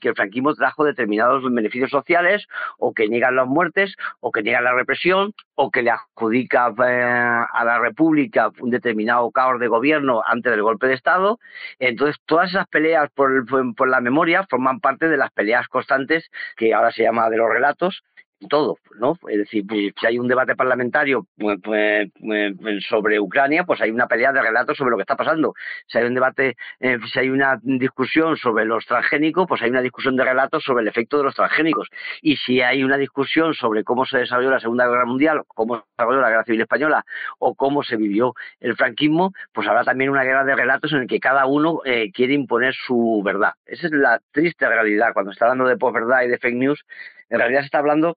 que 0.00 0.08
el 0.08 0.14
franquismo 0.14 0.54
trajo 0.54 0.84
determinados 0.84 1.42
beneficios 1.52 1.90
sociales, 1.90 2.46
o 2.78 2.92
que 2.94 3.08
niegan 3.08 3.36
las 3.36 3.46
muertes, 3.46 3.94
o 4.20 4.32
que 4.32 4.42
niegan 4.42 4.64
la 4.64 4.74
represión, 4.74 5.34
o 5.54 5.70
que 5.70 5.82
le 5.82 5.90
adjudica 5.90 6.66
a 6.66 7.64
la 7.64 7.78
República 7.78 8.50
un 8.60 8.70
determinado 8.70 9.30
caos 9.30 9.60
de 9.60 9.68
gobierno 9.68 10.22
antes 10.24 10.50
del 10.50 10.62
golpe 10.62 10.86
de 10.86 10.94
Estado. 10.94 11.38
Entonces, 11.78 12.16
todas 12.26 12.50
esas 12.50 12.66
peleas 12.68 13.10
por, 13.14 13.44
por 13.74 13.88
la 13.88 14.00
memoria 14.00 14.46
forman 14.48 14.80
parte 14.80 15.08
de 15.08 15.16
las 15.16 15.30
peleas 15.30 15.68
constantes 15.68 16.30
que 16.56 16.74
ahora 16.74 16.90
se 16.90 17.02
llama 17.02 17.28
de 17.30 17.36
los 17.36 17.48
relatos 17.48 18.02
todo, 18.48 18.78
¿no? 18.98 19.16
Es 19.28 19.38
decir, 19.38 19.64
pues, 19.66 19.92
si 19.98 20.06
hay 20.06 20.18
un 20.18 20.28
debate 20.28 20.54
parlamentario 20.54 21.26
pues, 21.36 21.58
pues, 21.62 22.10
pues, 22.20 22.84
sobre 22.88 23.20
Ucrania, 23.20 23.64
pues 23.64 23.80
hay 23.80 23.90
una 23.90 24.06
pelea 24.06 24.32
de 24.32 24.42
relatos 24.42 24.76
sobre 24.76 24.90
lo 24.90 24.96
que 24.96 25.02
está 25.02 25.16
pasando. 25.16 25.54
Si 25.86 25.98
hay 25.98 26.04
un 26.04 26.14
debate, 26.14 26.56
eh, 26.80 26.98
si 27.12 27.18
hay 27.18 27.30
una 27.30 27.58
discusión 27.62 28.36
sobre 28.36 28.64
los 28.64 28.84
transgénicos, 28.86 29.46
pues 29.48 29.62
hay 29.62 29.70
una 29.70 29.82
discusión 29.82 30.16
de 30.16 30.24
relatos 30.24 30.62
sobre 30.64 30.82
el 30.82 30.88
efecto 30.88 31.18
de 31.18 31.24
los 31.24 31.34
transgénicos. 31.34 31.88
Y 32.22 32.36
si 32.36 32.60
hay 32.60 32.84
una 32.84 32.96
discusión 32.96 33.54
sobre 33.54 33.84
cómo 33.84 34.04
se 34.06 34.18
desarrolló 34.18 34.50
la 34.50 34.60
Segunda 34.60 34.86
Guerra 34.86 35.06
Mundial, 35.06 35.42
cómo 35.48 35.76
se 35.76 35.82
desarrolló 35.96 36.20
la 36.20 36.30
Guerra 36.30 36.44
Civil 36.44 36.60
Española 36.60 37.04
o 37.38 37.54
cómo 37.54 37.82
se 37.82 37.96
vivió 37.96 38.34
el 38.60 38.76
franquismo, 38.76 39.32
pues 39.52 39.66
habrá 39.68 39.84
también 39.84 40.10
una 40.10 40.24
guerra 40.24 40.44
de 40.44 40.54
relatos 40.54 40.92
en 40.92 41.02
el 41.02 41.06
que 41.06 41.20
cada 41.20 41.46
uno 41.46 41.80
eh, 41.84 42.10
quiere 42.12 42.34
imponer 42.34 42.74
su 42.74 43.22
verdad. 43.24 43.52
Esa 43.66 43.86
es 43.86 43.92
la 43.92 44.20
triste 44.32 44.68
realidad. 44.68 45.12
Cuando 45.12 45.32
está 45.32 45.46
hablando 45.46 45.66
de 45.66 45.76
posverdad 45.76 46.22
y 46.22 46.28
de 46.28 46.38
fake 46.38 46.56
news, 46.56 46.84
en 47.28 47.38
realidad 47.38 47.60
se 47.60 47.66
está 47.66 47.78
hablando 47.78 48.16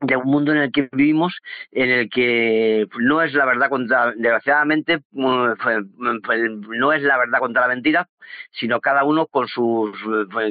de 0.00 0.16
un 0.16 0.26
mundo 0.26 0.52
en 0.52 0.58
el 0.58 0.72
que 0.72 0.88
vivimos, 0.92 1.40
en 1.70 1.90
el 1.90 2.10
que 2.10 2.86
no 2.98 3.22
es 3.22 3.34
la 3.34 3.44
verdad 3.44 3.68
contra, 3.68 4.12
desgraciadamente, 4.12 5.00
mm, 5.12 5.50
mm, 5.52 6.78
no 6.78 6.92
es 6.92 7.02
la 7.02 7.18
verdad 7.18 7.38
contra 7.38 7.62
la 7.62 7.68
mentira, 7.68 8.08
sino 8.50 8.80
cada 8.80 9.04
uno 9.04 9.26
con 9.26 9.46
sus, 9.48 9.92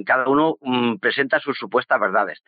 cada 0.05 0.27
uno 0.27 0.57
mm, 0.62 0.97
presenta 0.97 1.39
sus 1.39 1.57
supuestas 1.57 1.99
verdades. 1.99 2.43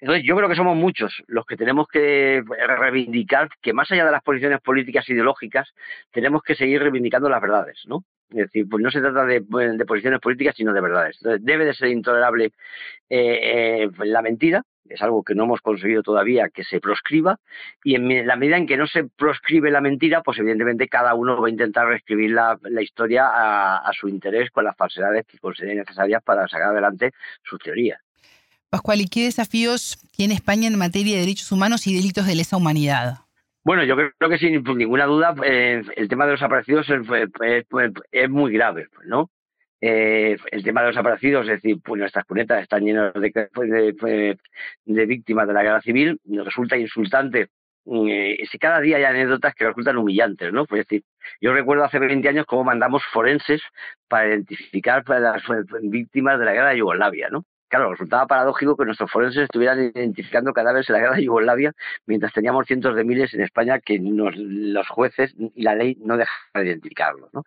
Entonces, 0.00 0.24
yo 0.24 0.36
creo 0.36 0.48
que 0.48 0.54
somos 0.54 0.76
muchos 0.76 1.22
los 1.26 1.44
que 1.44 1.56
tenemos 1.56 1.88
que 1.88 2.42
reivindicar 2.78 3.48
que 3.60 3.72
más 3.72 3.90
allá 3.90 4.06
de 4.06 4.12
las 4.12 4.22
posiciones 4.22 4.60
políticas 4.60 5.08
e 5.08 5.12
ideológicas, 5.12 5.74
tenemos 6.12 6.42
que 6.42 6.54
seguir 6.54 6.80
reivindicando 6.80 7.28
las 7.28 7.42
verdades, 7.42 7.82
¿no? 7.86 8.04
Es 8.30 8.36
decir, 8.36 8.68
pues 8.68 8.82
no 8.82 8.90
se 8.90 9.00
trata 9.00 9.24
de, 9.24 9.40
posiciones 9.86 10.20
políticas, 10.20 10.54
sino 10.54 10.72
de 10.72 10.80
verdades. 10.80 11.16
Entonces, 11.20 11.44
debe 11.44 11.64
de 11.64 11.74
ser 11.74 11.88
intolerable 11.88 12.52
eh, 13.08 13.82
eh, 13.84 13.90
la 14.04 14.22
mentira, 14.22 14.62
es 14.90 15.02
algo 15.02 15.22
que 15.22 15.34
no 15.34 15.44
hemos 15.44 15.60
conseguido 15.60 16.02
todavía 16.02 16.48
que 16.48 16.64
se 16.64 16.80
proscriba, 16.80 17.38
y 17.84 17.94
en 17.94 18.26
la 18.26 18.36
medida 18.36 18.56
en 18.56 18.66
que 18.66 18.76
no 18.76 18.86
se 18.86 19.04
proscribe 19.04 19.70
la 19.70 19.80
mentira, 19.80 20.22
pues 20.22 20.38
evidentemente 20.38 20.88
cada 20.88 21.14
uno 21.14 21.40
va 21.40 21.48
a 21.48 21.50
intentar 21.50 21.86
reescribir 21.86 22.30
la, 22.30 22.58
historia 22.80 23.26
a, 23.26 23.78
a, 23.78 23.92
su 23.92 24.08
interés 24.08 24.50
con 24.50 24.64
las 24.64 24.76
falsedades 24.76 25.26
que 25.26 25.38
considere 25.38 25.74
necesarias 25.74 26.22
para 26.22 26.46
sacar 26.48 26.68
adelante 26.68 27.12
sus 27.42 27.58
teorías. 27.58 28.00
Pascual, 28.70 29.00
¿y 29.00 29.06
qué 29.06 29.24
desafíos 29.24 29.98
tiene 30.14 30.34
España 30.34 30.68
en 30.68 30.76
materia 30.76 31.14
de 31.14 31.20
derechos 31.20 31.50
humanos 31.52 31.86
y 31.86 31.94
delitos 31.94 32.26
de 32.26 32.34
lesa 32.34 32.56
humanidad? 32.56 33.28
Bueno, 33.64 33.84
yo 33.84 33.96
creo 33.96 34.30
que 34.30 34.38
sin 34.38 34.62
ninguna 34.62 35.04
duda 35.04 35.34
eh, 35.44 35.82
el 35.96 36.08
tema 36.08 36.24
de 36.24 36.32
los 36.32 36.40
desaparecidos 36.40 36.86
es, 36.88 38.30
muy 38.30 38.52
grave, 38.52 38.88
¿no? 39.04 39.30
Eh, 39.80 40.36
el 40.50 40.64
tema 40.64 40.80
de 40.80 40.88
los 40.88 40.96
desaparecidos, 40.96 41.48
es 41.48 41.62
decir, 41.62 41.78
pues 41.84 42.00
nuestras 42.00 42.24
cunetas 42.24 42.62
están 42.62 42.84
llenas 42.84 43.12
de, 43.14 44.36
de, 44.84 45.06
víctimas 45.06 45.46
de 45.46 45.54
la 45.54 45.62
guerra 45.62 45.80
civil, 45.80 46.20
nos 46.24 46.46
resulta 46.46 46.76
insultante. 46.76 47.48
Eh, 47.86 48.36
cada 48.60 48.80
día 48.80 48.96
hay 48.96 49.04
anécdotas 49.04 49.54
que 49.54 49.66
resultan 49.66 49.96
humillantes, 49.96 50.52
¿no? 50.52 50.66
Pues, 50.66 50.80
es 50.82 50.88
decir, 50.88 51.04
yo 51.40 51.52
recuerdo 51.52 51.84
hace 51.84 51.98
20 51.98 52.28
años 52.28 52.46
cómo 52.46 52.64
mandamos 52.64 53.02
forenses 53.12 53.62
para 54.08 54.28
identificar 54.28 55.04
a 55.06 55.20
las 55.20 55.42
víctimas 55.82 56.38
de 56.38 56.44
la 56.44 56.52
guerra 56.52 56.70
de 56.70 56.78
Yugoslavia, 56.78 57.28
¿no? 57.30 57.44
Claro, 57.68 57.90
resultaba 57.90 58.26
paradójico 58.26 58.76
que 58.76 58.86
nuestros 58.86 59.10
forenses 59.10 59.44
estuvieran 59.44 59.92
identificando 59.94 60.52
cadáveres 60.52 60.88
en 60.88 60.94
la 60.94 61.00
guerra 61.00 61.16
de 61.16 61.24
Yugoslavia 61.24 61.72
mientras 62.06 62.32
teníamos 62.32 62.66
cientos 62.66 62.96
de 62.96 63.04
miles 63.04 63.34
en 63.34 63.42
España 63.42 63.78
que 63.78 63.98
los 64.00 64.88
jueces 64.88 65.34
y 65.36 65.62
la 65.62 65.74
ley 65.74 65.96
no 66.00 66.16
dejan 66.16 66.36
de 66.54 66.64
identificarlos. 66.64 67.32
¿no? 67.34 67.44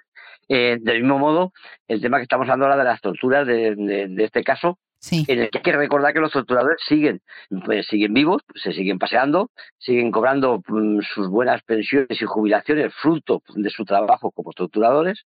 Eh, 0.47 0.77
del 0.79 1.01
mismo 1.01 1.17
modo, 1.17 1.53
el 1.88 2.01
tema 2.01 2.17
que 2.17 2.23
estamos 2.23 2.45
hablando 2.45 2.65
ahora 2.65 2.77
de 2.77 2.84
las 2.84 3.01
torturas 3.01 3.47
de 3.47 4.15
este 4.19 4.43
caso, 4.43 4.77
en 5.10 5.39
el 5.39 5.49
que 5.49 5.57
hay 5.57 5.63
que 5.63 5.71
recordar 5.71 6.13
que 6.13 6.19
los 6.19 6.31
torturadores 6.31 6.79
siguen, 6.88 7.21
pues, 7.65 7.88
siguen 7.88 8.13
vivos, 8.13 8.43
se 8.55 8.71
siguen 8.71 8.99
paseando, 8.99 9.49
siguen 9.79 10.12
cobrando 10.12 10.62
mm, 10.67 10.99
sus 11.01 11.27
buenas 11.27 11.63
pensiones 11.63 12.21
y 12.21 12.25
jubilaciones 12.25 12.93
fruto 12.93 13.41
de 13.55 13.69
su 13.71 13.84
trabajo 13.84 14.31
como 14.31 14.53
torturadores 14.53 15.25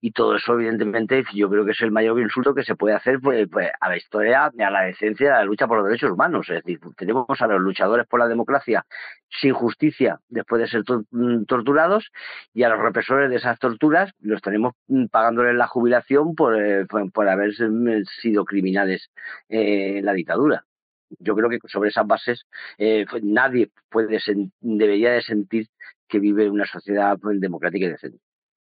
y 0.00 0.12
todo 0.12 0.36
eso 0.36 0.54
evidentemente 0.54 1.24
yo 1.34 1.48
creo 1.48 1.64
que 1.64 1.72
es 1.72 1.80
el 1.80 1.90
mayor 1.90 2.20
insulto 2.20 2.54
que 2.54 2.64
se 2.64 2.74
puede 2.74 2.94
hacer 2.94 3.20
pues, 3.20 3.48
pues, 3.50 3.70
a 3.80 3.88
la 3.88 3.96
historia, 3.96 4.46
a 4.46 4.70
la 4.70 4.82
decencia, 4.82 5.34
a 5.34 5.38
la 5.38 5.44
lucha 5.44 5.66
por 5.66 5.78
los 5.78 5.86
derechos 5.86 6.10
humanos. 6.10 6.48
Es 6.48 6.62
decir, 6.62 6.80
tenemos 6.96 7.26
a 7.40 7.46
los 7.46 7.60
luchadores 7.60 8.06
por 8.06 8.20
la 8.20 8.28
democracia 8.28 8.84
sin 9.40 9.52
justicia 9.52 10.20
después 10.28 10.60
de 10.60 10.68
ser 10.68 10.82
mm, 11.10 11.44
torturados 11.44 12.10
y 12.52 12.62
a 12.64 12.68
los 12.68 12.78
represores 12.78 13.30
de 13.30 13.36
esas 13.36 13.58
torturas 13.58 14.12
los 14.20 14.42
tenemos 14.42 14.74
mm, 14.88 15.06
pagándoles 15.06 15.54
la 15.54 15.66
jubilación 15.66 16.34
por, 16.34 16.60
eh, 16.60 16.86
por 17.12 17.28
haber 17.28 17.52
sido 18.20 18.44
criminales 18.44 19.10
eh, 19.48 20.00
la 20.02 20.12
dictadura. 20.12 20.64
Yo 21.18 21.34
creo 21.34 21.48
que 21.50 21.58
sobre 21.66 21.90
esas 21.90 22.06
bases 22.06 22.46
eh, 22.78 23.04
nadie 23.22 23.70
puede 23.90 24.18
debería 24.60 25.12
de 25.12 25.22
sentir 25.22 25.66
que 26.08 26.18
vive 26.18 26.44
en 26.44 26.52
una 26.52 26.66
sociedad 26.66 27.18
pues, 27.20 27.40
democrática 27.40 27.86
y 27.86 27.90
decente. 27.90 28.18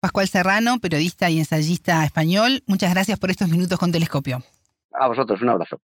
Pascual 0.04 0.28
Serrano, 0.28 0.80
periodista 0.80 1.30
y 1.30 1.38
ensayista 1.38 2.04
español, 2.04 2.62
muchas 2.66 2.92
gracias 2.92 3.18
por 3.18 3.30
estos 3.30 3.48
minutos 3.48 3.78
con 3.78 3.90
Telescopio. 3.90 4.42
A 4.92 5.08
vosotros, 5.08 5.40
un 5.40 5.48
abrazo. 5.48 5.80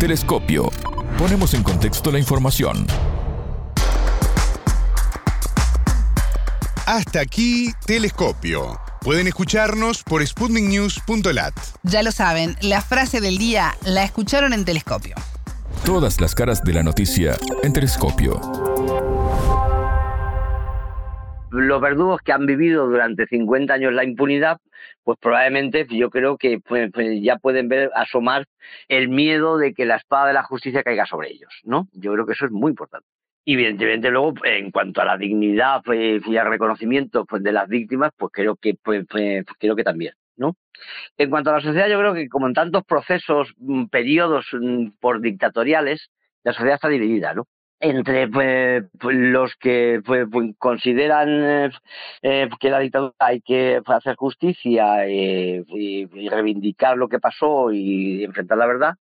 Telescopio. 0.00 0.70
Ponemos 1.16 1.54
en 1.54 1.62
contexto 1.62 2.10
la 2.10 2.18
información. 2.18 2.84
Hasta 6.84 7.20
aquí, 7.20 7.70
Telescopio. 7.86 8.76
Pueden 9.02 9.28
escucharnos 9.28 10.02
por 10.02 10.26
sputniknews.lat. 10.26 11.54
Ya 11.84 12.02
lo 12.02 12.10
saben, 12.10 12.56
la 12.62 12.82
frase 12.82 13.20
del 13.20 13.38
día 13.38 13.76
la 13.84 14.02
escucharon 14.02 14.52
en 14.52 14.64
Telescopio. 14.64 15.14
Todas 15.84 16.20
las 16.20 16.34
caras 16.34 16.64
de 16.64 16.72
la 16.72 16.82
noticia 16.82 17.38
en 17.62 17.72
Telescopio. 17.72 18.40
Los 21.50 21.80
verdugos 21.80 22.20
que 22.22 22.32
han 22.32 22.46
vivido 22.46 22.86
durante 22.86 23.26
50 23.26 23.74
años 23.74 23.92
la 23.92 24.04
impunidad, 24.04 24.58
pues 25.02 25.18
probablemente 25.20 25.86
yo 25.90 26.10
creo 26.10 26.36
que 26.36 26.60
pues, 26.60 26.90
pues, 26.92 27.20
ya 27.22 27.36
pueden 27.36 27.68
ver 27.68 27.90
asomar 27.94 28.46
el 28.88 29.08
miedo 29.08 29.58
de 29.58 29.74
que 29.74 29.84
la 29.84 29.96
espada 29.96 30.28
de 30.28 30.34
la 30.34 30.44
justicia 30.44 30.82
caiga 30.82 31.06
sobre 31.06 31.30
ellos, 31.30 31.52
¿no? 31.64 31.88
Yo 31.92 32.12
creo 32.12 32.26
que 32.26 32.32
eso 32.32 32.46
es 32.46 32.52
muy 32.52 32.70
importante. 32.70 33.06
Y 33.44 33.54
evidentemente 33.54 34.10
luego, 34.10 34.34
en 34.44 34.70
cuanto 34.70 35.00
a 35.00 35.04
la 35.04 35.16
dignidad 35.16 35.82
pues, 35.84 36.22
y 36.26 36.36
al 36.36 36.48
reconocimiento 36.48 37.24
pues, 37.24 37.42
de 37.42 37.52
las 37.52 37.68
víctimas, 37.68 38.12
pues 38.16 38.32
creo 38.32 38.56
que, 38.56 38.74
pues, 38.74 39.06
pues, 39.08 39.44
creo 39.58 39.74
que 39.74 39.84
también. 39.84 40.14
¿no? 40.36 40.56
En 41.18 41.30
cuanto 41.30 41.50
a 41.50 41.54
la 41.54 41.60
sociedad, 41.60 41.88
yo 41.88 41.98
creo 41.98 42.14
que 42.14 42.28
como 42.28 42.46
en 42.46 42.54
tantos 42.54 42.84
procesos, 42.84 43.52
mm, 43.58 43.86
periodos 43.86 44.46
mm, 44.52 44.92
por 44.98 45.20
dictatoriales, 45.20 46.10
la 46.42 46.52
sociedad 46.52 46.76
está 46.76 46.88
dividida, 46.88 47.34
¿no? 47.34 47.46
Entre 47.80 48.28
pues, 48.28 48.84
los 49.00 49.54
que 49.56 50.02
pues, 50.04 50.26
consideran 50.58 51.28
eh, 51.28 51.70
eh, 52.22 52.48
que 52.60 52.70
la 52.70 52.78
dictadura 52.78 53.14
hay 53.18 53.40
que 53.40 53.80
hacer 53.86 54.16
justicia 54.16 55.06
eh, 55.06 55.64
y, 55.68 56.06
reivindicar 56.28 56.96
lo 56.96 57.08
que 57.08 57.18
pasó 57.18 57.72
y 57.72 58.22
enfrentar 58.22 58.58
la 58.58 58.66
verdad, 58.66 58.94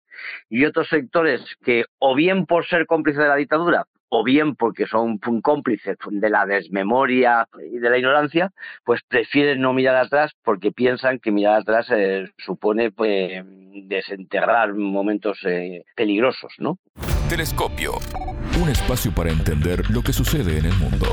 y 0.49 0.65
otros 0.65 0.87
sectores 0.87 1.41
que 1.63 1.85
o 1.99 2.15
bien 2.15 2.45
por 2.45 2.65
ser 2.65 2.85
cómplices 2.85 3.21
de 3.21 3.27
la 3.27 3.35
dictadura 3.35 3.85
o 4.11 4.23
bien 4.23 4.55
porque 4.55 4.87
son 4.87 5.19
cómplices 5.19 5.95
de 6.09 6.29
la 6.31 6.47
desmemoria 6.47 7.47
y 7.71 7.77
de 7.77 7.89
la 7.91 7.99
ignorancia, 7.99 8.51
pues 8.83 9.01
prefieren 9.07 9.61
no 9.61 9.71
mirar 9.73 9.97
atrás 9.97 10.31
porque 10.43 10.71
piensan 10.71 11.19
que 11.19 11.31
mirar 11.31 11.59
atrás 11.59 11.91
eh, 11.91 12.25
supone 12.37 12.89
pues, 12.89 13.43
desenterrar 13.83 14.73
momentos 14.73 15.39
peligrosos, 15.95 16.53
¿no? 16.57 16.79
Telescopio, 17.29 17.99
un 18.59 18.69
espacio 18.69 19.13
para 19.13 19.29
entender 19.29 19.87
lo 19.91 20.01
que 20.01 20.11
sucede 20.13 20.57
en 20.57 20.65
el 20.65 20.73
mundo. 20.77 21.05